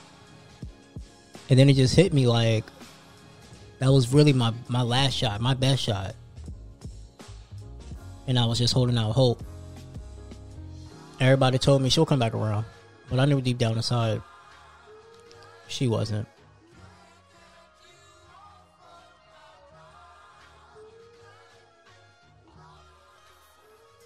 And 1.49 1.59
then 1.59 1.71
it 1.71 1.75
just 1.75 1.97
hit 1.97 2.13
me 2.13 2.27
like 2.27 2.65
that 3.79 3.91
was 3.91 4.13
really 4.13 4.33
my 4.33 4.53
my 4.69 4.83
last 4.83 5.15
shot, 5.15 5.41
my 5.41 5.55
best 5.55 5.83
shot. 5.83 6.15
And 8.27 8.39
I 8.39 8.45
was 8.45 8.59
just 8.59 8.75
holding 8.75 8.99
out 8.99 9.13
hope. 9.13 9.43
Everybody 11.21 11.59
told 11.59 11.83
me 11.83 11.89
she'll 11.89 12.07
come 12.07 12.19
back 12.19 12.35
around, 12.35 12.65
but 13.09 13.19
I 13.19 13.25
knew 13.25 13.41
deep 13.41 13.59
down 13.59 13.77
inside 13.77 14.23
she 15.69 15.87
wasn't. 15.87 16.27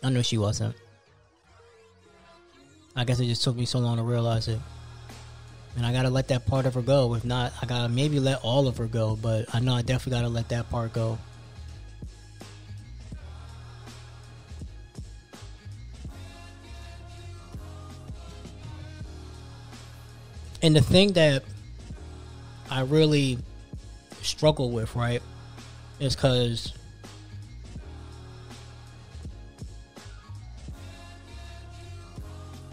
I 0.04 0.10
knew 0.10 0.22
she 0.22 0.36
wasn't. 0.36 0.74
I 2.96 3.04
guess 3.04 3.20
it 3.20 3.26
just 3.26 3.44
took 3.44 3.56
me 3.56 3.64
so 3.64 3.78
long 3.78 3.96
to 3.96 4.02
realize 4.02 4.48
it. 4.48 4.58
And 5.76 5.86
I 5.86 5.92
gotta 5.92 6.10
let 6.10 6.28
that 6.28 6.46
part 6.46 6.66
of 6.66 6.74
her 6.74 6.82
go. 6.82 7.14
If 7.14 7.24
not, 7.24 7.52
I 7.62 7.66
gotta 7.66 7.88
maybe 7.88 8.20
let 8.20 8.42
all 8.42 8.68
of 8.68 8.76
her 8.76 8.86
go, 8.86 9.16
but 9.16 9.54
I 9.54 9.60
know 9.60 9.74
I 9.74 9.82
definitely 9.82 10.20
gotta 10.20 10.28
let 10.28 10.48
that 10.50 10.70
part 10.70 10.92
go. 10.92 11.18
And 20.62 20.76
the 20.76 20.80
thing 20.80 21.14
that 21.14 21.42
I 22.70 22.82
really 22.82 23.38
struggle 24.22 24.70
with, 24.70 24.94
right, 24.94 25.20
is 25.98 26.14
because 26.14 26.72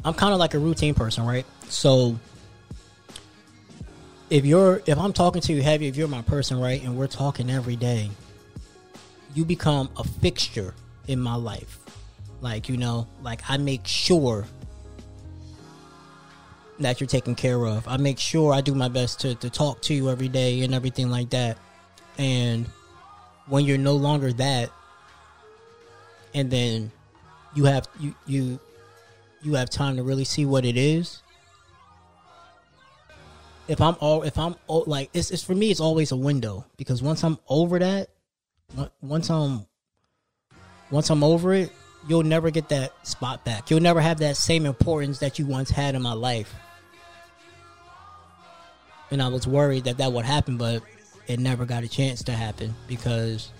I'm 0.05 0.13
kind 0.13 0.33
of 0.33 0.39
like 0.39 0.53
a 0.53 0.59
routine 0.59 0.93
person, 0.93 1.25
right? 1.25 1.45
So 1.67 2.19
if 4.29 4.45
you're 4.45 4.81
if 4.85 4.97
I'm 4.97 5.13
talking 5.13 5.41
to 5.41 5.53
you 5.53 5.61
heavy, 5.61 5.87
if 5.87 5.95
you're 5.95 6.07
my 6.07 6.21
person, 6.21 6.59
right, 6.59 6.81
and 6.83 6.97
we're 6.97 7.07
talking 7.07 7.49
every 7.49 7.75
day, 7.75 8.09
you 9.33 9.45
become 9.45 9.89
a 9.97 10.03
fixture 10.03 10.73
in 11.07 11.19
my 11.19 11.35
life. 11.35 11.79
Like, 12.41 12.69
you 12.69 12.77
know, 12.77 13.07
like 13.21 13.41
I 13.49 13.57
make 13.57 13.85
sure 13.85 14.45
that 16.79 17.01
you're 17.01 17.07
taken 17.07 17.35
care 17.35 17.65
of. 17.65 17.87
I 17.87 17.97
make 17.97 18.19
sure 18.19 18.53
I 18.53 18.61
do 18.61 18.73
my 18.73 18.87
best 18.87 19.19
to, 19.21 19.35
to 19.35 19.49
talk 19.49 19.81
to 19.83 19.93
you 19.93 20.09
every 20.09 20.29
day 20.29 20.61
and 20.61 20.73
everything 20.73 21.09
like 21.09 21.31
that. 21.31 21.57
And 22.17 22.65
when 23.47 23.65
you're 23.65 23.77
no 23.77 23.95
longer 23.95 24.31
that, 24.33 24.69
and 26.33 26.51
then 26.51 26.91
you 27.55 27.65
have 27.65 27.87
you 27.99 28.13
you 28.27 28.59
you 29.41 29.53
have 29.55 29.69
time 29.69 29.97
to 29.97 30.03
really 30.03 30.23
see 30.23 30.45
what 30.45 30.65
it 30.65 30.77
is. 30.77 31.21
If 33.69 33.79
I'm 33.79 33.95
all 34.01 34.23
if 34.23 34.37
I'm 34.37 34.55
like 34.67 35.11
it's 35.13 35.31
it's 35.31 35.43
for 35.43 35.55
me 35.55 35.71
it's 35.71 35.79
always 35.79 36.11
a 36.11 36.17
window 36.17 36.65
because 36.75 37.01
once 37.01 37.23
I'm 37.23 37.37
over 37.47 37.79
that, 37.79 38.09
uh, 38.77 38.87
once 39.01 39.29
I'm 39.29 39.65
once 40.91 41.09
I'm 41.09 41.23
over 41.23 41.53
it, 41.53 41.71
you'll 42.07 42.23
never 42.23 42.49
get 42.49 42.69
that 42.69 43.07
spot 43.07 43.45
back. 43.45 43.69
You'll 43.69 43.79
never 43.79 44.01
have 44.01 44.19
that 44.19 44.35
same 44.35 44.65
importance 44.65 45.19
that 45.19 45.39
you 45.39 45.45
once 45.45 45.69
had 45.69 45.95
in 45.95 46.01
my 46.01 46.13
life 46.13 46.53
and 49.11 49.21
I 49.21 49.27
was 49.27 49.47
worried 49.47 49.85
that 49.85 49.97
that 49.97 50.11
would 50.11 50.25
happen, 50.25 50.57
but 50.57 50.83
it 51.27 51.39
never 51.39 51.65
got 51.65 51.83
a 51.83 51.87
chance 51.87 52.23
to 52.23 52.31
happen 52.31 52.75
because 52.87 53.51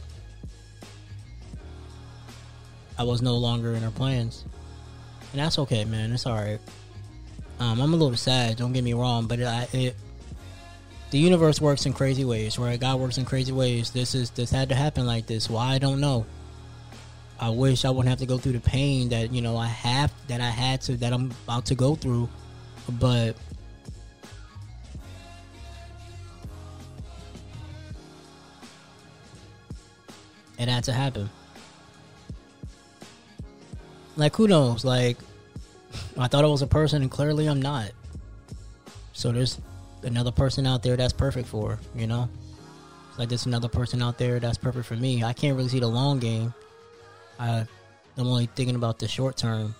I 2.97 3.03
was 3.03 3.21
no 3.21 3.37
longer 3.37 3.73
in 3.73 3.81
her 3.81 3.91
plans, 3.91 4.45
and 5.31 5.41
that's 5.41 5.59
okay, 5.59 5.85
man. 5.85 6.11
It's 6.11 6.25
all 6.25 6.35
right. 6.35 6.59
Um, 7.59 7.81
I'm 7.81 7.93
a 7.93 7.97
little 7.97 8.15
sad. 8.15 8.57
Don't 8.57 8.71
get 8.71 8.83
me 8.83 8.93
wrong, 8.93 9.27
but 9.27 9.39
it, 9.39 9.73
it 9.73 9.95
the 11.11 11.17
universe 11.17 11.59
works 11.59 11.85
in 11.85 11.93
crazy 11.93 12.23
ways, 12.23 12.57
right? 12.57 12.79
God 12.79 12.99
works 12.99 13.17
in 13.17 13.25
crazy 13.25 13.51
ways. 13.51 13.91
This 13.91 14.15
is 14.15 14.29
this 14.31 14.49
had 14.51 14.69
to 14.69 14.75
happen 14.75 15.05
like 15.05 15.27
this. 15.27 15.49
Why 15.49 15.73
I 15.73 15.77
don't 15.77 15.99
know. 15.99 16.25
I 17.39 17.49
wish 17.49 17.85
I 17.85 17.89
wouldn't 17.89 18.09
have 18.09 18.19
to 18.19 18.25
go 18.25 18.37
through 18.37 18.53
the 18.53 18.59
pain 18.59 19.09
that 19.09 19.31
you 19.31 19.41
know 19.41 19.57
I 19.57 19.67
have 19.67 20.13
that 20.27 20.41
I 20.41 20.49
had 20.49 20.81
to 20.81 20.97
that 20.97 21.13
I'm 21.13 21.31
about 21.45 21.65
to 21.67 21.75
go 21.75 21.95
through, 21.95 22.29
but 22.87 23.35
it 30.59 30.67
had 30.67 30.83
to 30.85 30.93
happen. 30.93 31.29
Like, 34.15 34.35
who 34.35 34.49
knows? 34.49 34.83
Like, 34.83 35.17
I 36.19 36.27
thought 36.27 36.43
I 36.43 36.47
was 36.47 36.61
a 36.61 36.67
person, 36.67 37.01
and 37.01 37.09
clearly 37.09 37.47
I'm 37.47 37.61
not. 37.61 37.91
So 39.13 39.31
there's 39.31 39.59
another 40.03 40.31
person 40.31 40.67
out 40.67 40.83
there 40.83 40.97
that's 40.97 41.13
perfect 41.13 41.47
for 41.47 41.71
her, 41.71 41.79
you 41.95 42.07
know? 42.07 42.29
It's 43.09 43.19
like 43.19 43.29
there's 43.29 43.45
another 43.45 43.69
person 43.69 44.01
out 44.01 44.17
there 44.17 44.39
that's 44.39 44.57
perfect 44.57 44.85
for 44.85 44.95
me. 44.95 45.23
I 45.23 45.33
can't 45.33 45.55
really 45.55 45.69
see 45.69 45.79
the 45.79 45.87
long 45.87 46.19
game. 46.19 46.53
I, 47.39 47.65
I'm 48.17 48.27
only 48.27 48.47
thinking 48.47 48.75
about 48.75 48.99
the 48.99 49.07
short 49.07 49.37
term. 49.37 49.73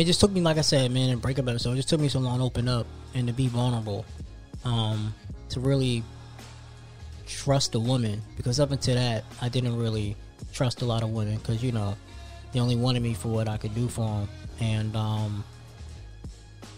it 0.00 0.04
just 0.04 0.20
took 0.20 0.30
me, 0.30 0.40
like 0.40 0.56
I 0.56 0.62
said, 0.62 0.90
man, 0.90 1.10
in 1.10 1.18
breakup 1.18 1.46
episode, 1.48 1.72
it 1.72 1.76
just 1.76 1.88
took 1.88 2.00
me 2.00 2.08
so 2.08 2.20
long 2.20 2.38
to 2.38 2.44
open 2.44 2.68
up 2.68 2.86
and 3.14 3.26
to 3.26 3.34
be 3.34 3.48
vulnerable, 3.48 4.06
um, 4.64 5.14
to 5.50 5.60
really 5.60 6.02
trust 7.26 7.74
a 7.74 7.80
woman. 7.80 8.22
Because 8.36 8.60
up 8.60 8.70
until 8.70 8.94
that, 8.94 9.24
I 9.40 9.48
didn't 9.48 9.76
really 9.76 10.16
trust 10.52 10.82
a 10.82 10.84
lot 10.84 11.02
of 11.02 11.10
women 11.10 11.36
because 11.36 11.62
you 11.62 11.72
know 11.72 11.96
they 12.52 12.60
only 12.60 12.76
wanted 12.76 13.02
me 13.02 13.14
for 13.14 13.28
what 13.28 13.48
I 13.48 13.56
could 13.56 13.74
do 13.74 13.88
for 13.88 14.06
them, 14.06 14.28
and 14.60 14.96
um, 14.96 15.44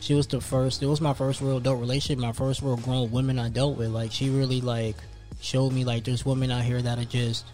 she 0.00 0.14
was 0.14 0.26
the 0.26 0.40
first. 0.40 0.82
It 0.82 0.86
was 0.86 1.00
my 1.00 1.14
first 1.14 1.40
real 1.40 1.58
adult 1.58 1.80
relationship, 1.80 2.18
my 2.18 2.32
first 2.32 2.62
real 2.62 2.76
grown 2.76 3.10
woman 3.10 3.38
I 3.38 3.48
dealt 3.48 3.78
with. 3.78 3.88
Like 3.88 4.12
she 4.12 4.30
really 4.30 4.60
like 4.60 4.96
showed 5.40 5.72
me 5.72 5.84
like 5.84 6.04
there's 6.04 6.26
women 6.26 6.50
out 6.50 6.64
here 6.64 6.82
that 6.82 6.98
are 6.98 7.04
just 7.04 7.44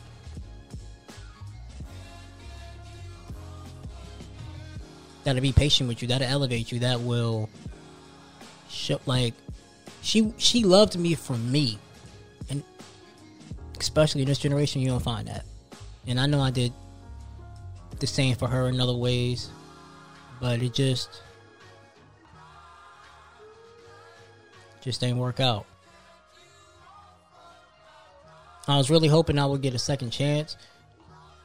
that'll 5.25 5.43
be 5.43 5.53
patient 5.53 5.89
with 5.89 6.01
you, 6.03 6.09
that'll 6.09 6.27
elevate 6.27 6.73
you, 6.73 6.79
that 6.81 7.01
will 7.01 7.49
show 8.71 8.99
like 9.07 9.35
she 10.09 10.33
she 10.38 10.65
loved 10.65 10.99
me 10.99 11.15
for 11.15 11.37
me. 11.37 11.79
And 12.49 12.65
especially 13.79 14.23
in 14.23 14.29
this 14.29 14.38
generation 14.38 14.81
you 14.81 14.88
don't 14.88 15.03
find 15.03 15.29
that. 15.29 15.45
And 16.07 16.19
I 16.19 16.25
know 16.25 16.41
I 16.41 16.50
did 16.50 16.73
the 18.00 18.07
same 18.07 18.35
for 18.35 18.49
her 18.49 18.69
in 18.69 18.81
other 18.81 18.95
ways, 18.95 19.50
but 20.41 20.62
it 20.62 20.73
just 20.73 21.21
just 24.81 25.00
didn't 25.00 25.19
work 25.19 25.41
out. 25.41 25.67
I 28.67 28.79
was 28.79 28.91
really 28.91 29.09
hoping 29.09 29.38
I 29.38 29.45
would 29.45 29.61
get 29.61 29.75
a 29.75 29.79
second 29.79 30.11
chance 30.11 30.57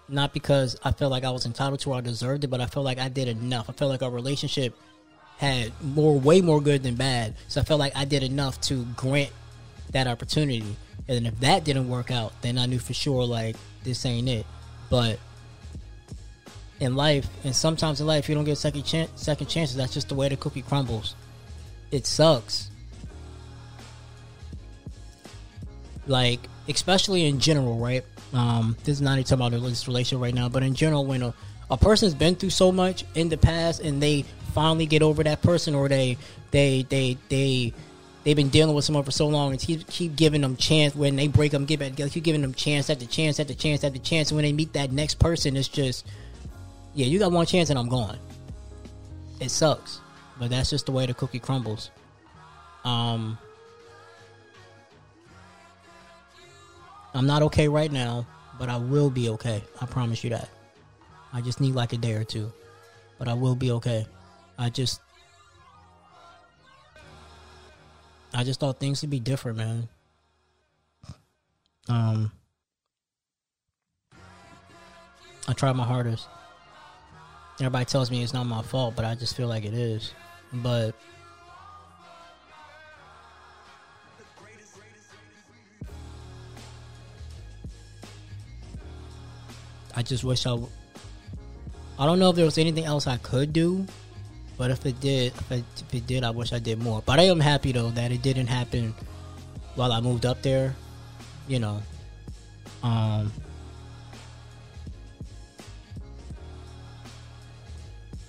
not 0.08 0.34
because 0.34 0.78
I 0.84 0.92
felt 0.92 1.12
like 1.12 1.24
I 1.24 1.32
was 1.32 1.46
entitled 1.46 1.80
to 1.82 1.92
or 1.92 1.98
I 1.98 2.02
deserved 2.02 2.44
it, 2.44 2.48
but 2.48 2.62
I 2.62 2.66
felt 2.66 2.86
like 2.86 3.00
I 3.00 3.10
did 3.10 3.28
enough. 3.28 3.70
I 3.70 3.74
felt 3.74 3.90
like 3.90 4.04
our 4.04 4.12
relationship 4.12 4.78
had 5.38 5.72
more, 5.82 6.20
way 6.20 6.42
more 6.42 6.62
good 6.62 6.84
than 6.84 6.96
bad. 6.96 7.36
So 7.48 7.62
I 7.62 7.64
felt 7.64 7.80
like 7.80 7.96
I 7.96 8.06
did 8.06 8.24
enough 8.24 8.62
to 8.62 8.86
grant 8.96 9.32
that 9.92 10.08
opportunity. 10.08 10.76
And 11.08 11.28
if 11.28 11.40
that 11.42 11.64
didn't 11.64 11.90
work 11.90 12.12
out, 12.12 12.34
then 12.42 12.58
I 12.58 12.66
knew 12.66 12.80
for 12.80 12.94
sure 12.94 13.26
like 13.26 13.56
this 13.84 14.06
ain't 14.06 14.30
it. 14.30 14.46
But 14.90 15.20
in 16.80 16.96
life, 16.96 17.28
and 17.44 17.56
sometimes 17.56 18.02
in 18.02 18.08
life, 18.08 18.30
you 18.30 18.36
don't 18.36 18.44
get 18.44 18.58
second 18.58 18.84
chance, 18.84 19.10
second 19.16 19.48
chances. 19.48 19.76
That's 19.76 19.94
just 19.94 20.10
the 20.10 20.16
way 20.16 20.30
the 20.30 20.38
cookie 20.38 20.62
crumbles. 20.62 21.16
It 21.92 22.06
sucks, 22.06 22.72
like 26.08 26.40
especially 26.68 27.26
in 27.26 27.40
general, 27.40 27.78
right? 27.78 28.04
Um, 28.34 28.76
this 28.84 28.96
is 28.96 29.02
not 29.02 29.14
even 29.14 29.24
talking 29.24 29.46
about 29.46 29.70
this 29.70 29.88
relation 29.88 30.20
right 30.20 30.34
now, 30.34 30.50
but 30.50 30.64
in 30.64 30.74
general, 30.74 31.06
when 31.06 31.22
a, 31.22 31.34
a 31.70 31.78
person's 31.78 32.16
been 32.16 32.36
through 32.36 32.50
so 32.50 32.72
much 32.72 33.06
in 33.16 33.30
the 33.30 33.38
past 33.38 33.82
and 33.82 34.02
they 34.02 34.26
finally 34.54 34.86
get 34.86 35.02
over 35.02 35.24
that 35.24 35.42
person, 35.42 35.76
or 35.76 35.90
they 35.90 36.18
they 36.52 36.84
they 36.84 37.18
they 37.30 37.74
they've 38.24 38.36
been 38.36 38.50
dealing 38.50 38.76
with 38.76 38.86
someone 38.86 39.04
for 39.04 39.12
so 39.12 39.28
long 39.28 39.52
and 39.52 39.60
keep 39.60 39.86
keep 39.88 40.16
giving 40.16 40.42
them 40.42 40.56
chance 40.56 40.96
when 40.96 41.16
they 41.16 41.28
break 41.28 41.52
them, 41.52 41.66
get 41.66 41.80
back 41.80 41.90
together, 41.90 42.10
keep 42.10 42.24
giving 42.24 42.42
them 42.42 42.54
chance 42.54 42.90
after 42.90 43.06
the 43.06 43.12
chance 43.12 43.40
after 43.40 43.54
the 43.54 43.60
chance 43.60 43.84
after 43.84 43.98
the 43.98 44.04
chance. 44.04 44.32
And 44.32 44.38
when 44.38 44.44
they 44.44 44.54
meet 44.54 44.74
that 44.74 44.92
next 44.92 45.16
person, 45.16 45.58
it's 45.58 45.68
just, 45.68 46.06
yeah, 46.94 47.06
you 47.06 47.20
got 47.20 47.32
one 47.32 47.46
chance 47.46 47.70
and 47.70 47.78
I'm 47.78 47.90
gone. 47.90 48.18
It 49.40 49.50
sucks, 49.50 50.00
but 50.40 50.50
that's 50.50 50.70
just 50.70 50.86
the 50.86 50.92
way 50.92 51.06
the 51.06 51.14
cookie 51.14 51.40
crumbles. 51.40 51.92
Um, 52.86 53.38
I'm 57.14 57.28
not 57.28 57.42
okay 57.44 57.68
right 57.68 57.92
now, 57.92 58.26
but 58.58 58.70
I 58.70 58.78
will 58.78 59.10
be 59.10 59.30
okay. 59.30 59.64
I 59.82 59.86
promise 59.86 60.24
you 60.24 60.30
that. 60.32 60.50
I 61.32 61.42
just 61.42 61.60
need 61.60 61.76
like 61.76 61.94
a 61.94 61.98
day 61.98 62.14
or 62.14 62.24
two, 62.24 62.52
but 63.18 63.28
I 63.28 63.34
will 63.34 63.56
be 63.56 63.72
okay. 63.72 64.06
I 64.58 64.70
just, 64.70 65.02
I 68.34 68.44
just 68.44 68.60
thought 68.60 68.80
things 68.80 69.02
would 69.02 69.10
be 69.10 69.20
different, 69.20 69.58
man. 69.58 69.90
Um, 71.90 72.32
I 75.48 75.54
tried 75.54 75.74
my 75.76 75.84
hardest. 75.84 76.28
Everybody 77.60 77.86
tells 77.86 78.10
me 78.10 78.24
it's 78.24 78.34
not 78.34 78.46
my 78.46 78.62
fault, 78.62 78.96
but 78.96 79.06
I 79.06 79.16
just 79.16 79.36
feel 79.36 79.48
like 79.48 79.66
it 79.66 79.74
is. 79.74 80.14
But 80.54 80.96
I 89.96 90.02
just 90.02 90.24
wish 90.24 90.46
I. 90.46 90.52
W- 90.52 90.70
I 92.00 92.06
don't 92.06 92.18
know 92.20 92.32
if 92.32 92.36
there 92.36 92.46
was 92.46 92.58
anything 92.58 92.86
else 92.86 93.06
I 93.06 93.18
could 93.18 93.54
do, 93.54 93.86
but 94.58 94.72
if 94.72 94.86
it 94.86 95.00
did, 95.00 95.34
if 95.34 95.52
it, 95.52 95.66
if 95.78 95.94
it 95.94 96.08
did, 96.08 96.24
I 96.24 96.30
wish 96.30 96.54
I 96.54 96.60
did 96.60 96.82
more. 96.82 97.02
But 97.06 97.20
I 97.20 97.24
am 97.24 97.40
happy 97.40 97.72
though 97.72 97.90
that 97.92 98.12
it 98.12 98.22
didn't 98.22 98.48
happen 98.48 98.94
while 99.76 99.92
I 99.92 100.00
moved 100.02 100.26
up 100.26 100.42
there. 100.42 100.76
You 101.48 101.60
know, 101.60 101.82
um, 102.84 103.32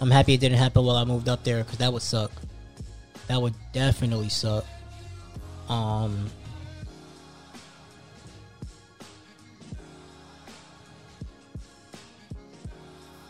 I'm 0.01 0.11
happy 0.11 0.35
it 0.35 0.41
didn't 0.41 0.59
happen 0.59 0.85
while 0.85 0.97
I 0.97 1.05
moved 1.05 1.29
up 1.29 1.45
there 1.45 1.65
because 1.65 1.79
that 1.79 1.93
would 1.93 2.03
suck. 2.03 2.31
That 3.27 3.41
would 3.41 3.55
definitely 3.73 4.29
suck. 4.29 4.65
Um, 5.69 6.31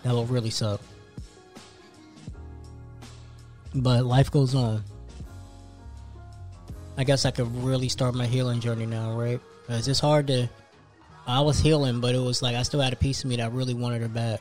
that 0.03 0.15
would 0.15 0.31
really 0.31 0.51
suck. 0.51 0.81
But 3.75 4.05
life 4.05 4.31
goes 4.31 4.55
on. 4.55 4.85
I 6.97 7.03
guess 7.03 7.25
I 7.25 7.33
could 7.33 7.53
really 7.57 7.89
start 7.89 8.15
my 8.15 8.27
healing 8.27 8.61
journey 8.61 8.87
now, 8.87 9.19
right? 9.19 9.41
Because 9.63 9.89
it's 9.89 10.01
hard 10.01 10.29
to. 10.29 10.49
I 11.27 11.41
was 11.41 11.59
healing, 11.59 12.01
but 12.01 12.15
it 12.15 12.19
was 12.19 12.43
like 12.43 12.55
I 12.55 12.63
still 12.63 12.81
had 12.81 12.93
a 12.93 12.97
piece 12.97 13.25
of 13.25 13.31
me 13.31 13.37
that 13.37 13.53
really 13.53 13.75
wanted 13.75 14.03
her 14.03 14.09
back. 14.09 14.41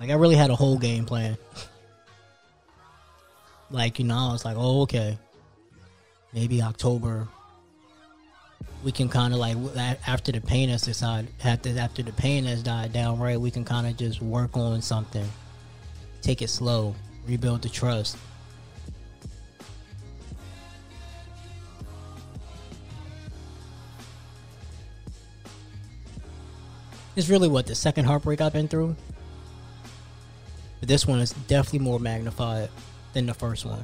Like 0.00 0.10
I 0.10 0.14
really 0.14 0.34
had 0.34 0.50
a 0.50 0.56
whole 0.56 0.78
game 0.78 1.04
plan. 1.04 1.36
like 3.70 3.98
you 3.98 4.04
know, 4.04 4.16
I 4.16 4.32
was 4.32 4.44
like, 4.44 4.56
oh 4.58 4.82
okay, 4.82 5.18
maybe 6.32 6.62
October. 6.62 7.28
We 8.82 8.92
can 8.92 9.08
kind 9.08 9.32
of 9.32 9.40
like 9.40 9.56
after 10.06 10.32
the 10.32 10.40
pain 10.40 10.68
has 10.68 10.82
decided 10.82 11.30
after 11.44 11.78
after 11.78 12.02
the 12.02 12.12
pain 12.12 12.44
has 12.44 12.62
died 12.62 12.92
down, 12.92 13.18
right? 13.18 13.40
We 13.40 13.50
can 13.50 13.64
kind 13.64 13.86
of 13.86 13.96
just 13.96 14.20
work 14.20 14.56
on 14.56 14.82
something, 14.82 15.28
take 16.22 16.42
it 16.42 16.48
slow, 16.48 16.94
rebuild 17.26 17.62
the 17.62 17.68
trust. 17.68 18.16
It's 27.16 27.30
really 27.30 27.48
what 27.48 27.66
the 27.66 27.74
second 27.74 28.04
heartbreak 28.04 28.42
I've 28.42 28.52
been 28.52 28.68
through. 28.68 28.94
But 30.80 30.88
this 30.88 31.06
one 31.06 31.20
is 31.20 31.32
definitely 31.48 31.78
more 31.78 31.98
magnified 31.98 32.68
than 33.14 33.24
the 33.24 33.32
first 33.32 33.64
one. 33.64 33.82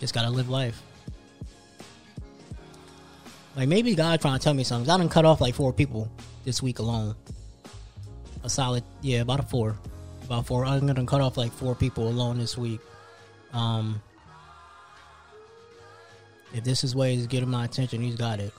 Just 0.00 0.12
gotta 0.12 0.30
live 0.30 0.50
life. 0.50 0.82
Like 3.56 3.68
maybe 3.68 3.94
God 3.94 4.20
trying 4.20 4.38
to 4.38 4.42
tell 4.42 4.54
me 4.54 4.64
something. 4.64 4.90
I 4.90 4.96
done 4.96 5.08
cut 5.08 5.24
off 5.24 5.40
like 5.40 5.54
four 5.54 5.72
people 5.72 6.10
this 6.44 6.60
week 6.60 6.80
alone. 6.80 7.14
A 8.42 8.50
solid, 8.50 8.82
yeah, 9.00 9.20
about 9.20 9.40
a 9.40 9.44
four, 9.44 9.76
about 10.24 10.46
four. 10.46 10.64
I'm 10.64 10.86
gonna 10.86 11.06
cut 11.06 11.20
off 11.20 11.36
like 11.36 11.52
four 11.52 11.74
people 11.74 12.08
alone 12.08 12.38
this 12.38 12.58
week. 12.58 12.80
Um, 13.52 14.02
if 16.52 16.64
this 16.64 16.82
is 16.82 16.96
way 16.96 17.14
he's 17.14 17.28
getting 17.28 17.48
my 17.48 17.64
attention, 17.64 18.02
he's 18.02 18.16
got 18.16 18.40
it. 18.40 18.52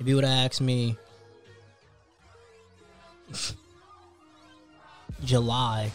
If 0.00 0.06
you 0.06 0.16
would 0.16 0.24
have 0.24 0.50
asked 0.50 0.60
me 0.60 0.96
July 5.24 5.90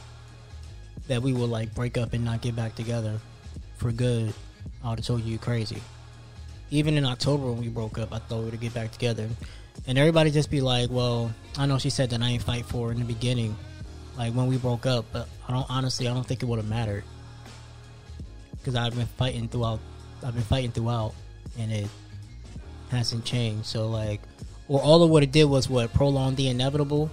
that 1.08 1.22
we 1.22 1.34
would 1.34 1.50
like 1.50 1.74
break 1.76 1.98
up 1.98 2.14
and 2.14 2.24
not 2.24 2.42
get 2.42 2.56
back 2.56 2.76
together 2.76 3.20
for 3.78 3.92
good, 3.92 4.34
I 4.84 4.90
would 4.90 5.00
have 5.00 5.06
told 5.06 5.24
you 5.24 5.32
you're 5.32 5.40
crazy. 5.40 5.82
Even 6.72 6.98
in 6.98 7.06
October 7.06 7.52
when 7.52 7.60
we 7.60 7.68
broke 7.68 7.98
up, 7.98 8.14
I 8.14 8.20
thought 8.20 8.40
we 8.40 8.50
would 8.50 8.60
get 8.60 8.74
back 8.74 8.92
together. 8.92 9.28
And 9.88 9.98
everybody 9.98 10.32
just 10.32 10.50
be 10.50 10.62
like, 10.62 10.90
well, 10.90 11.34
I 11.58 11.66
know 11.66 11.78
she 11.78 11.90
said 11.90 12.10
that 12.12 12.22
I 12.22 12.30
ain't 12.30 12.44
fight 12.44 12.66
for 12.66 12.92
in 12.92 13.00
the 13.00 13.06
beginning, 13.06 13.56
like 14.18 14.34
when 14.34 14.48
we 14.48 14.58
broke 14.58 14.86
up, 14.86 15.06
but 15.12 15.28
I 15.48 15.52
don't 15.52 15.70
honestly, 15.70 16.08
I 16.08 16.14
don't 16.14 16.26
think 16.26 16.42
it 16.42 16.46
would 16.46 16.58
have 16.58 16.70
mattered. 16.70 17.04
Because 18.58 18.76
I've 18.76 18.96
been 18.96 19.08
fighting 19.08 19.48
throughout, 19.50 19.80
I've 20.26 20.34
been 20.34 20.44
fighting 20.44 20.72
throughout, 20.72 21.14
and 21.60 21.72
it 21.72 21.88
hasn't 22.90 23.26
changed. 23.26 23.66
So 23.66 23.88
like, 23.88 24.22
or 24.68 24.82
all 24.82 25.04
of 25.04 25.10
what 25.10 25.24
it 25.24 25.32
did 25.32 25.46
was 25.46 25.70
what 25.70 25.94
prolonged 25.94 26.38
the 26.38 26.48
inevitable. 26.48 27.12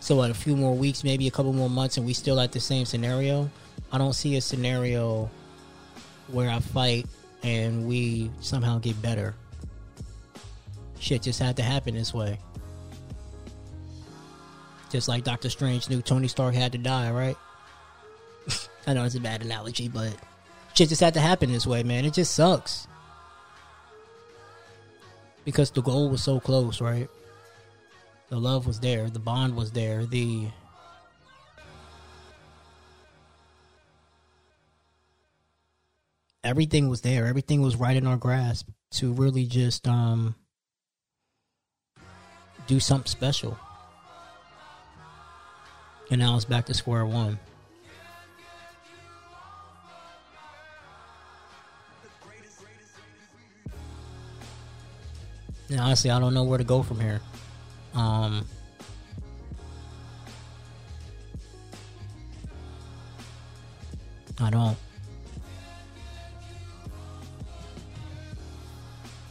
So 0.00 0.22
at 0.22 0.30
a 0.30 0.34
few 0.34 0.56
more 0.56 0.74
weeks, 0.74 1.02
maybe 1.02 1.26
a 1.26 1.30
couple 1.30 1.52
more 1.52 1.68
months, 1.68 1.96
and 1.96 2.06
we 2.06 2.14
still 2.14 2.40
at 2.40 2.52
the 2.52 2.60
same 2.60 2.86
scenario. 2.86 3.50
I 3.90 3.98
don't 3.98 4.12
see 4.12 4.36
a 4.36 4.40
scenario 4.40 5.30
where 6.28 6.50
I 6.50 6.60
fight 6.60 7.06
and 7.42 7.88
we 7.88 8.30
somehow 8.40 8.78
get 8.78 9.00
better. 9.00 9.34
Shit 10.98 11.22
just 11.22 11.38
had 11.38 11.56
to 11.56 11.62
happen 11.62 11.94
this 11.94 12.12
way. 12.12 12.38
Just 14.90 15.08
like 15.08 15.24
Doctor 15.24 15.50
Strange 15.50 15.88
knew 15.88 16.02
Tony 16.02 16.28
Stark 16.28 16.54
had 16.54 16.72
to 16.72 16.78
die, 16.78 17.10
right? 17.10 17.36
I 18.86 18.94
know 18.94 19.04
it's 19.04 19.14
a 19.14 19.20
bad 19.20 19.42
analogy, 19.42 19.88
but 19.88 20.14
shit 20.74 20.88
just 20.88 21.00
had 21.00 21.14
to 21.14 21.20
happen 21.20 21.52
this 21.52 21.66
way, 21.66 21.82
man. 21.82 22.04
It 22.04 22.14
just 22.14 22.34
sucks 22.34 22.88
because 25.44 25.70
the 25.70 25.82
goal 25.82 26.10
was 26.10 26.22
so 26.22 26.40
close, 26.40 26.80
right? 26.80 27.08
The 28.28 28.38
love 28.38 28.66
was 28.66 28.80
there, 28.80 29.08
the 29.08 29.18
bond 29.18 29.56
was 29.56 29.72
there, 29.72 30.04
the 30.04 30.48
everything 36.44 36.88
was 36.88 37.00
there, 37.02 37.26
everything 37.26 37.60
was 37.62 37.76
right 37.76 37.96
in 37.96 38.06
our 38.06 38.16
grasp 38.16 38.68
to 38.90 39.12
really 39.12 39.44
just 39.44 39.86
um 39.86 40.34
do 42.66 42.80
something 42.80 43.08
special. 43.08 43.58
And 46.10 46.20
now 46.20 46.36
it's 46.36 46.44
back 46.44 46.66
to 46.66 46.74
square 46.74 47.04
one. 47.04 47.38
And 55.70 55.80
honestly, 55.80 56.10
I 56.10 56.18
don't 56.18 56.32
know 56.32 56.44
where 56.44 56.56
to 56.56 56.64
go 56.64 56.82
from 56.82 56.98
here. 56.98 57.20
Um, 57.94 58.46
I 64.40 64.50
don't. 64.50 64.78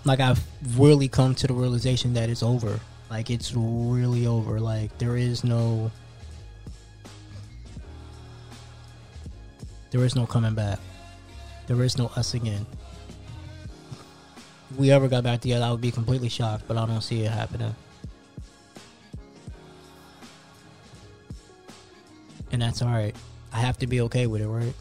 like 0.08 0.20
I've 0.20 0.41
really 0.80 1.08
come 1.08 1.36
to 1.36 1.48
the 1.48 1.54
realization 1.54 2.13
that 2.13 2.30
it's 2.30 2.41
over. 2.41 2.80
Like 3.10 3.30
it's 3.30 3.54
really 3.54 4.26
over. 4.26 4.60
Like 4.60 4.98
there 4.98 5.17
is 5.17 5.43
no 5.43 5.91
there 9.91 10.04
is 10.04 10.15
no 10.15 10.26
coming 10.26 10.56
back. 10.56 10.80
There 11.67 11.84
is 11.84 11.98
no 11.98 12.08
us 12.15 12.34
again. 12.34 12.65
If 14.72 14.78
we 14.78 14.91
ever 14.91 15.08
got 15.08 15.24
back 15.24 15.41
together, 15.41 15.65
I 15.65 15.72
would 15.72 15.82
be 15.82 15.91
completely 15.91 16.30
shocked, 16.30 16.63
but 16.67 16.78
I 16.78 16.86
don't 16.86 17.02
see 17.02 17.24
it 17.24 17.32
happening. 17.32 17.76
And 22.52 22.62
that's 22.62 22.82
alright. 22.82 23.15
I 23.52 23.60
have 23.60 23.78
to 23.80 23.88
be 23.88 24.02
okay 24.02 24.28
with 24.28 24.41
it, 24.41 24.48
right? 24.48 24.74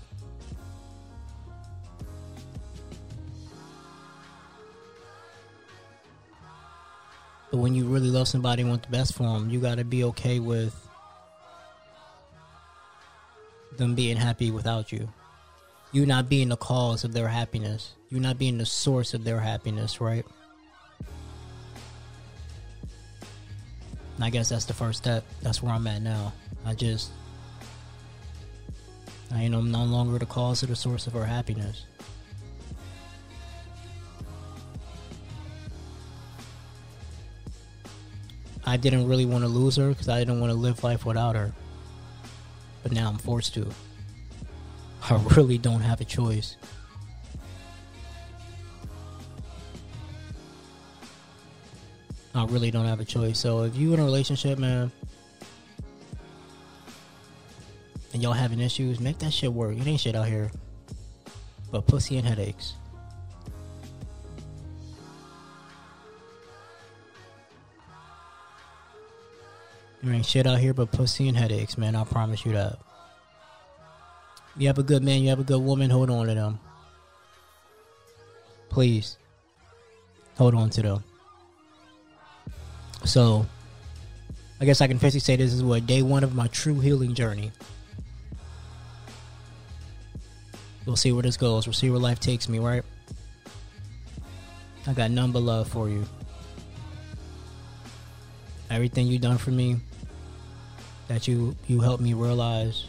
But 7.50 7.58
when 7.58 7.74
you 7.74 7.86
really 7.86 8.10
love 8.10 8.28
somebody 8.28 8.62
and 8.62 8.70
want 8.70 8.82
the 8.82 8.90
best 8.90 9.14
for 9.14 9.22
them, 9.22 9.50
you 9.50 9.60
got 9.60 9.78
to 9.78 9.84
be 9.84 10.04
okay 10.04 10.40
with 10.40 10.74
them 13.76 13.94
being 13.94 14.16
happy 14.16 14.50
without 14.50 14.90
you. 14.90 15.08
You 15.92 16.06
not 16.06 16.28
being 16.28 16.48
the 16.48 16.56
cause 16.56 17.04
of 17.04 17.12
their 17.12 17.28
happiness. 17.28 17.92
You 18.10 18.20
not 18.20 18.38
being 18.38 18.58
the 18.58 18.66
source 18.66 19.14
of 19.14 19.24
their 19.24 19.40
happiness, 19.40 20.00
right? 20.00 20.24
And 24.16 24.24
I 24.24 24.30
guess 24.30 24.48
that's 24.48 24.64
the 24.64 24.74
first 24.74 24.98
step. 24.98 25.24
That's 25.42 25.62
where 25.62 25.72
I'm 25.72 25.86
at 25.86 26.02
now. 26.02 26.32
I 26.64 26.74
just, 26.74 27.10
I 29.32 29.42
am 29.42 29.70
no 29.70 29.84
longer 29.84 30.18
the 30.18 30.26
cause 30.26 30.62
or 30.62 30.66
the 30.66 30.76
source 30.76 31.06
of 31.06 31.12
her 31.12 31.24
happiness. 31.24 31.84
I 38.66 38.76
didn't 38.76 39.08
really 39.08 39.26
want 39.26 39.44
to 39.44 39.48
lose 39.48 39.76
her 39.76 39.90
because 39.90 40.08
I 40.08 40.18
didn't 40.18 40.40
want 40.40 40.50
to 40.50 40.58
live 40.58 40.82
life 40.82 41.06
without 41.06 41.36
her. 41.36 41.52
But 42.82 42.92
now 42.92 43.08
I'm 43.08 43.18
forced 43.18 43.54
to. 43.54 43.70
I 45.08 45.14
really 45.36 45.56
don't 45.56 45.80
have 45.80 46.00
a 46.00 46.04
choice. 46.04 46.56
I 52.34 52.44
really 52.46 52.70
don't 52.70 52.84
have 52.84 53.00
a 53.00 53.04
choice. 53.04 53.38
So 53.38 53.62
if 53.62 53.76
you 53.76 53.94
in 53.94 54.00
a 54.00 54.04
relationship, 54.04 54.58
man, 54.58 54.90
and 58.12 58.22
y'all 58.22 58.32
having 58.32 58.60
issues, 58.60 59.00
make 59.00 59.18
that 59.20 59.32
shit 59.32 59.52
work. 59.52 59.76
It 59.76 59.86
ain't 59.86 60.00
shit 60.00 60.14
out 60.14 60.26
here. 60.26 60.50
But 61.70 61.86
pussy 61.86 62.18
and 62.18 62.26
headaches. 62.26 62.74
There 70.06 70.14
ain't 70.14 70.24
shit 70.24 70.46
out 70.46 70.60
here 70.60 70.72
but 70.72 70.92
pussy 70.92 71.26
and 71.26 71.36
headaches, 71.36 71.76
man. 71.76 71.96
I 71.96 72.04
promise 72.04 72.46
you 72.46 72.52
that. 72.52 72.78
You 74.56 74.68
have 74.68 74.78
a 74.78 74.84
good 74.84 75.02
man, 75.02 75.20
you 75.20 75.30
have 75.30 75.40
a 75.40 75.44
good 75.44 75.58
woman, 75.58 75.90
hold 75.90 76.10
on 76.10 76.28
to 76.28 76.34
them. 76.34 76.60
Please. 78.68 79.18
Hold 80.36 80.54
on 80.54 80.70
to 80.70 80.82
them. 80.82 81.04
So, 83.04 83.46
I 84.60 84.64
guess 84.64 84.80
I 84.80 84.86
can 84.86 84.98
officially 84.98 85.18
say 85.18 85.34
this 85.34 85.52
is 85.52 85.64
what 85.64 85.86
day 85.86 86.02
one 86.02 86.22
of 86.22 86.36
my 86.36 86.46
true 86.46 86.78
healing 86.78 87.14
journey. 87.14 87.50
We'll 90.86 90.94
see 90.94 91.10
where 91.10 91.24
this 91.24 91.36
goes. 91.36 91.66
We'll 91.66 91.74
see 91.74 91.90
where 91.90 91.98
life 91.98 92.20
takes 92.20 92.48
me, 92.48 92.60
right? 92.60 92.84
I 94.86 94.92
got 94.92 95.10
none 95.10 95.32
but 95.32 95.40
love 95.40 95.66
for 95.66 95.88
you. 95.88 96.06
Everything 98.70 99.08
you 99.08 99.18
done 99.18 99.38
for 99.38 99.50
me, 99.50 99.80
that 101.08 101.28
you 101.28 101.54
you 101.68 101.80
helped 101.80 102.02
me 102.02 102.14
realize 102.14 102.86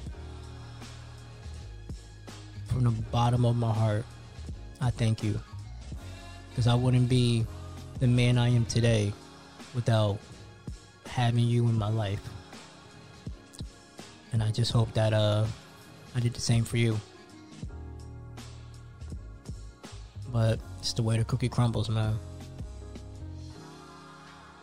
from 2.68 2.84
the 2.84 2.92
bottom 3.12 3.46
of 3.46 3.56
my 3.56 3.72
heart, 3.72 4.06
I 4.82 4.90
thank 4.90 5.24
you. 5.24 5.40
Because 6.50 6.68
I 6.68 6.76
wouldn't 6.76 7.10
be 7.10 7.46
the 8.00 8.08
man 8.08 8.38
I 8.38 8.50
am 8.50 8.66
today 8.66 9.14
without 9.74 10.18
having 11.08 11.46
you 11.46 11.68
in 11.68 11.78
my 11.78 11.90
life. 11.90 12.22
And 14.34 14.44
I 14.44 14.52
just 14.52 14.72
hope 14.72 14.94
that 14.94 15.14
uh 15.14 15.46
I 16.16 16.20
did 16.20 16.34
the 16.34 16.42
same 16.42 16.64
for 16.64 16.78
you. 16.78 17.00
But 20.32 20.60
it's 20.80 20.94
the 20.94 21.04
way 21.04 21.18
the 21.18 21.24
cookie 21.24 21.50
crumbles, 21.50 21.90
man. 21.90 22.20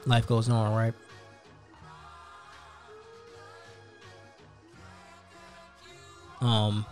Life 0.06 0.26
goes 0.26 0.48
on, 0.48 0.74
right? 0.74 0.94
Um 6.44 6.87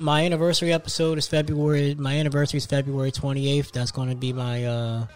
my 0.00 0.24
anniversary 0.24 0.72
episode 0.72 1.18
is 1.18 1.28
February. 1.28 1.94
My 1.94 2.18
anniversary 2.18 2.58
is 2.58 2.66
February 2.66 3.12
28th. 3.12 3.72
That's 3.72 3.90
going 3.90 4.08
to 4.08 4.16
be 4.16 4.32
my 4.32 4.64
uh, 4.64 5.06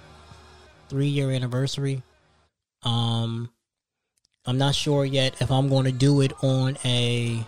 three 0.89 1.09
year 1.09 1.31
anniversary. 1.31 2.03
Um, 2.83 3.51
I'm 4.45 4.59
not 4.59 4.75
sure 4.75 5.05
yet 5.05 5.41
if 5.41 5.51
I'm 5.51 5.69
going 5.69 5.87
to 5.87 5.93
do 5.93 6.21
it 6.21 6.33
on 6.43 6.77
a. 6.85 7.45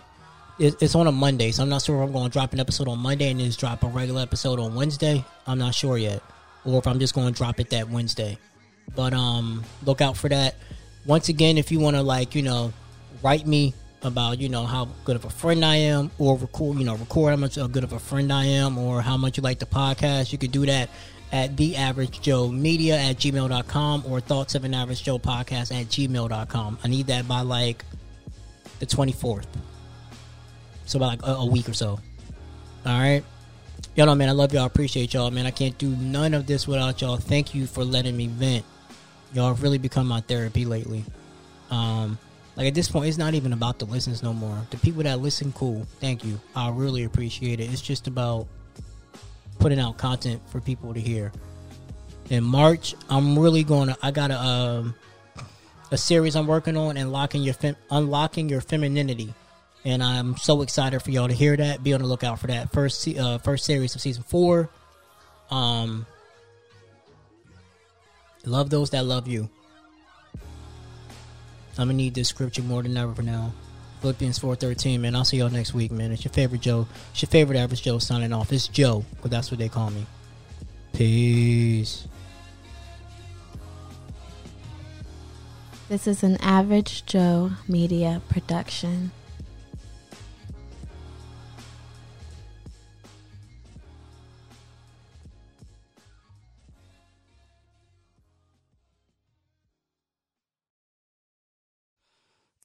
It, 0.59 0.81
it's 0.81 0.95
on 0.95 1.05
a 1.05 1.11
Monday, 1.11 1.51
so 1.51 1.61
I'm 1.61 1.69
not 1.69 1.83
sure 1.83 2.01
if 2.01 2.07
I'm 2.07 2.11
going 2.11 2.25
to 2.25 2.33
drop 2.33 2.51
an 2.51 2.59
episode 2.59 2.87
on 2.87 2.97
Monday 2.97 3.29
and 3.29 3.39
just 3.39 3.59
drop 3.59 3.83
a 3.83 3.87
regular 3.87 4.23
episode 4.23 4.59
on 4.59 4.73
Wednesday. 4.73 5.23
I'm 5.45 5.59
not 5.59 5.75
sure 5.75 5.99
yet, 5.99 6.23
or 6.65 6.79
if 6.79 6.87
I'm 6.87 6.97
just 6.99 7.13
going 7.13 7.31
to 7.31 7.37
drop 7.37 7.59
it 7.59 7.69
that 7.69 7.87
Wednesday. 7.87 8.39
But 8.95 9.13
um, 9.13 9.63
look 9.85 10.01
out 10.01 10.17
for 10.17 10.29
that. 10.29 10.55
Once 11.07 11.29
again, 11.29 11.57
if 11.57 11.71
you 11.71 11.79
want 11.79 11.95
to 11.95 12.01
like 12.01 12.35
you 12.35 12.41
know 12.41 12.71
write 13.23 13.47
me 13.47 13.73
about 14.03 14.39
you 14.39 14.49
know 14.49 14.65
how 14.65 14.85
good 15.05 15.15
of 15.15 15.25
a 15.25 15.29
friend 15.29 15.63
I 15.63 15.77
am, 15.77 16.11
or 16.19 16.37
record 16.37 16.77
you 16.77 16.83
know 16.83 16.95
record 16.95 17.31
how 17.31 17.37
much 17.37 17.57
uh, 17.57 17.65
good 17.67 17.85
of 17.85 17.93
a 17.93 17.99
friend 17.99 18.31
I 18.31 18.45
am, 18.45 18.77
or 18.77 19.01
how 19.01 19.15
much 19.15 19.37
you 19.37 19.43
like 19.43 19.59
the 19.59 19.65
podcast. 19.65 20.31
You 20.33 20.37
could 20.37 20.51
do 20.51 20.65
that 20.65 20.89
at 21.31 21.57
the 21.57 21.75
average 21.75 22.21
joe 22.21 22.47
media 22.47 22.97
at 22.97 23.17
gmail.com 23.17 24.03
or 24.07 24.21
thoughts 24.21 24.55
of 24.55 24.63
an 24.63 24.73
average 24.73 25.03
joe 25.03 25.19
podcast 25.19 25.77
at 25.77 25.87
gmail.com 25.87 26.79
i 26.85 26.87
need 26.87 27.07
that 27.07 27.27
by 27.27 27.41
like 27.41 27.83
the 28.79 28.85
24th 28.85 29.45
so 30.85 30.99
about 30.99 31.07
like 31.07 31.21
a, 31.23 31.31
a 31.31 31.45
week 31.45 31.67
or 31.67 31.73
so. 31.73 31.99
All 32.85 32.99
right 32.99 33.23
y'all 33.95 34.05
know 34.05 34.15
man 34.15 34.29
i 34.29 34.31
love 34.31 34.53
y'all. 34.53 34.65
Appreciate 34.65 35.13
y'all 35.13 35.29
man. 35.29 35.45
I 35.45 35.51
can't 35.51 35.77
do 35.77 35.89
none 35.97 36.33
of 36.33 36.47
this 36.47 36.65
without 36.65 37.01
y'all. 37.01 37.17
Thank 37.17 37.53
you 37.53 37.67
for 37.67 37.83
letting 37.83 38.15
me 38.15 38.27
vent 38.27 38.63
y'all 39.37 39.47
have 39.47 39.63
really 39.63 39.77
become 39.77 40.07
my 40.07 40.19
therapy 40.21 40.65
lately 40.65 41.05
um 41.71 42.17
like 42.57 42.65
at 42.65 42.73
this 42.73 42.89
point, 42.89 43.07
it's 43.07 43.19
not 43.19 43.35
even 43.35 43.53
about 43.53 43.77
the 43.77 43.85
listens 43.85 44.23
no 44.23 44.33
more. 44.33 44.57
The 44.71 44.77
people 44.77 45.03
that 45.03 45.19
listen, 45.19 45.53
cool. 45.53 45.85
Thank 45.99 46.25
you. 46.25 46.41
I 46.55 46.71
really 46.71 47.03
appreciate 47.03 47.59
it. 47.59 47.71
It's 47.71 47.81
just 47.81 48.07
about 48.07 48.47
putting 49.59 49.79
out 49.79 49.99
content 49.99 50.41
for 50.49 50.59
people 50.59 50.91
to 50.95 50.99
hear. 50.99 51.31
In 52.31 52.43
March, 52.43 52.95
I'm 53.09 53.37
really 53.37 53.63
going 53.63 53.89
to. 53.89 53.97
I 54.01 54.09
got 54.09 54.31
a 54.31 54.39
um, 54.39 54.95
a 55.91 55.97
series 55.97 56.35
I'm 56.35 56.47
working 56.47 56.75
on, 56.75 56.97
unlocking 56.97 57.43
your 57.43 57.53
fem, 57.53 57.75
unlocking 57.91 58.49
your 58.49 58.59
femininity, 58.59 59.35
and 59.85 60.01
I'm 60.03 60.35
so 60.35 60.63
excited 60.63 60.99
for 61.01 61.11
y'all 61.11 61.27
to 61.27 61.35
hear 61.35 61.55
that. 61.55 61.83
Be 61.83 61.93
on 61.93 62.01
the 62.01 62.07
lookout 62.07 62.39
for 62.39 62.47
that 62.47 62.71
first 62.73 63.07
uh, 63.07 63.37
first 63.37 63.65
series 63.65 63.93
of 63.93 64.01
season 64.01 64.23
four. 64.23 64.67
Um, 65.51 66.07
love 68.47 68.69
those 68.69 68.89
that 68.91 69.05
love 69.05 69.27
you. 69.27 69.49
I'm 71.77 71.87
gonna 71.87 71.93
need 71.93 72.15
this 72.15 72.29
scripture 72.29 72.63
more 72.63 72.81
than 72.81 72.97
ever 72.97 73.13
for 73.13 73.21
now. 73.21 73.53
Philippians 74.01 74.39
4:13, 74.39 75.01
man. 75.01 75.15
I'll 75.15 75.25
see 75.25 75.37
y'all 75.37 75.49
next 75.49 75.73
week, 75.73 75.91
man. 75.91 76.11
It's 76.11 76.23
your 76.23 76.31
favorite 76.31 76.61
Joe. 76.61 76.87
It's 77.11 77.21
your 77.21 77.29
favorite 77.29 77.57
average 77.57 77.83
Joe 77.83 77.99
signing 77.99 78.33
off. 78.33 78.51
It's 78.53 78.67
Joe, 78.67 79.05
but 79.21 79.31
that's 79.31 79.51
what 79.51 79.59
they 79.59 79.69
call 79.69 79.89
me. 79.91 80.05
Peace. 80.93 82.07
This 85.89 86.05
is 86.05 86.21
an 86.21 86.37
Average 86.41 87.05
Joe 87.05 87.51
Media 87.67 88.21
production. 88.27 89.11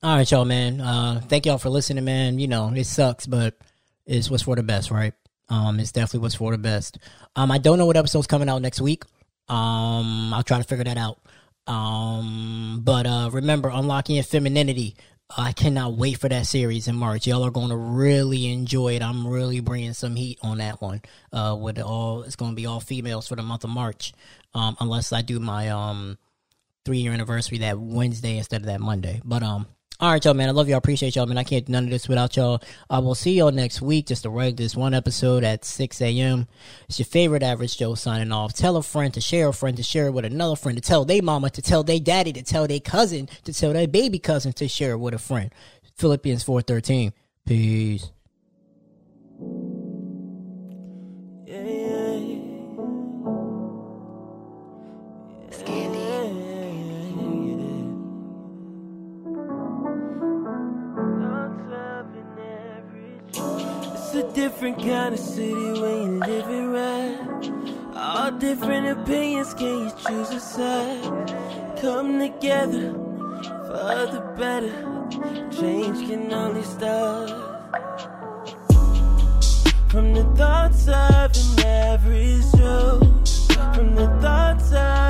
All 0.05 0.17
right, 0.17 0.29
y'all, 0.29 0.45
man. 0.45 0.81
Uh, 0.81 1.21
thank 1.29 1.47
y'all 1.47 1.59
for 1.59 1.69
listening, 1.69 2.05
man. 2.05 2.41
You 2.41 2.49
know, 2.49 2.73
it 2.75 2.87
sucks, 2.87 3.25
but 3.25 3.57
it's 4.05 4.29
what's 4.29 4.43
for 4.43 4.57
the 4.57 4.63
best, 4.65 4.91
right? 4.91 5.15
Um, 5.49 5.79
it's 5.79 5.93
definitely 5.93 6.25
what's 6.25 6.35
for 6.35 6.51
the 6.51 6.59
best. 6.59 6.99
Um, 7.37 7.53
I 7.53 7.59
don't 7.59 7.79
know 7.79 7.87
what 7.87 7.97
episode's 7.97 8.27
coming 8.27 8.49
out 8.49 8.63
next 8.63 8.81
week. 8.81 9.05
Um, 9.49 10.35
I'll 10.35 10.43
try 10.43 10.59
to 10.59 10.65
figure 10.65 10.83
that 10.83 10.99
out. 10.99 11.21
Um, 11.69 12.81
but 12.83 13.07
uh, 13.07 13.31
remember, 13.33 13.69
unlocking 13.69 14.17
your 14.17 14.25
femininity. 14.25 14.97
I 15.35 15.53
cannot 15.53 15.95
wait 15.95 16.19
for 16.19 16.29
that 16.29 16.47
series 16.47 16.89
in 16.89 16.97
March. 16.97 17.29
Y'all 17.29 17.45
are 17.45 17.53
going 17.53 17.71
to 17.71 17.77
really 17.77 18.53
enjoy 18.53 18.97
it. 18.97 19.03
I'm 19.03 19.25
really 19.25 19.61
bringing 19.61 19.95
some 19.95 20.17
heat 20.17 20.41
on 20.43 20.59
that 20.59 20.83
one. 20.83 21.01
Uh, 21.33 21.57
with 21.59 21.79
all, 21.79 22.25
it's 22.25 22.37
going 22.37 22.51
to 22.51 22.57
be 22.57 22.67
all 22.67 22.81
females 22.81 23.29
for 23.29 23.37
the 23.37 23.43
month 23.43 23.63
of 23.63 23.71
March. 23.71 24.13
Um, 24.53 24.77
unless 24.81 25.13
I 25.13 25.23
do 25.23 25.39
my 25.39 25.69
um 25.69 26.19
three 26.85 26.99
year 26.99 27.13
anniversary 27.13 27.59
that 27.59 27.79
Wednesday 27.79 28.39
instead 28.39 28.63
of 28.63 28.67
that 28.67 28.81
Monday. 28.81 29.21
But 29.25 29.45
um, 29.45 29.69
All 30.03 30.11
right, 30.11 30.25
y'all, 30.25 30.35
man. 30.35 30.49
I 30.49 30.51
love 30.51 30.69
y'all. 30.69 30.75
I 30.75 30.79
appreciate 30.79 31.15
y'all, 31.15 31.27
man. 31.27 31.39
I 31.39 31.45
can't 31.45 31.65
do 31.65 31.71
none 31.71 31.85
of 31.85 31.91
this 31.91 32.09
without 32.09 32.35
y'all. 32.35 32.55
Uh, 32.55 32.95
I 32.95 32.99
will 32.99 33.15
see 33.15 33.35
y'all 33.35 33.53
next 33.53 33.81
week. 33.81 34.09
Just 34.09 34.25
to 34.25 34.31
regular, 34.31 34.57
this 34.57 34.75
one 34.75 34.95
episode 34.95 35.45
at 35.45 35.65
6 35.65 36.01
a.m. 36.01 36.49
It's 36.89 36.99
your 36.99 37.07
favorite 37.07 37.45
average 37.45 37.79
Joe 37.79 37.95
signing 37.95 38.33
off. 38.33 38.53
Tell 38.53 38.77
a 38.77 38.83
friend 38.83 39.15
to 39.15 39.21
share 39.21 39.47
a 39.47 39.53
friend 39.53 39.77
to 39.77 39.85
share 39.85 40.09
it 40.09 40.11
with 40.11 40.25
another 40.25 40.57
friend 40.57 40.77
to 40.77 40.83
tell 40.83 41.05
their 41.05 41.23
mama 41.23 41.51
to 41.51 41.63
tell 41.63 41.85
their 41.85 42.01
daddy 42.01 42.33
to 42.33 42.43
tell 42.43 42.67
their 42.67 42.81
cousin 42.81 43.29
to 43.45 43.53
tell 43.53 43.73
their 43.73 43.87
baby 43.87 44.19
cousin 44.19 44.53
to 44.55 44.67
share 44.67 44.91
it 44.91 44.99
with 44.99 45.15
a 45.15 45.21
friend. 45.21 45.53
Philippians 45.95 46.43
4:13. 46.43 47.13
Peace. 47.47 48.11
Yeah, 51.47 51.63
yeah, 51.63 51.92
different 64.63 64.89
kind 64.89 65.13
of 65.13 65.19
city 65.19 65.55
when 65.55 66.03
you 66.03 66.21
live 66.21 66.49
it 66.49 66.67
right. 66.69 67.97
All 67.97 68.31
different 68.31 68.87
opinions, 68.97 69.55
can 69.55 69.89
you 69.89 69.91
choose 70.07 70.31
a 70.31 70.39
side? 70.39 71.79
Come 71.81 72.21
together 72.21 72.93
for 73.67 74.07
the 74.13 74.23
better. 74.39 74.71
Change 75.51 76.07
can 76.09 76.33
only 76.33 76.63
start 76.63 77.31
from 79.89 80.15
the 80.15 80.23
thoughts 80.37 80.87
of 80.87 81.33
an 81.35 81.67
average 81.67 82.45
Joe. 82.57 83.01
From 83.75 83.97
the 83.97 84.07
thoughts 84.21 84.71
of 84.71 85.02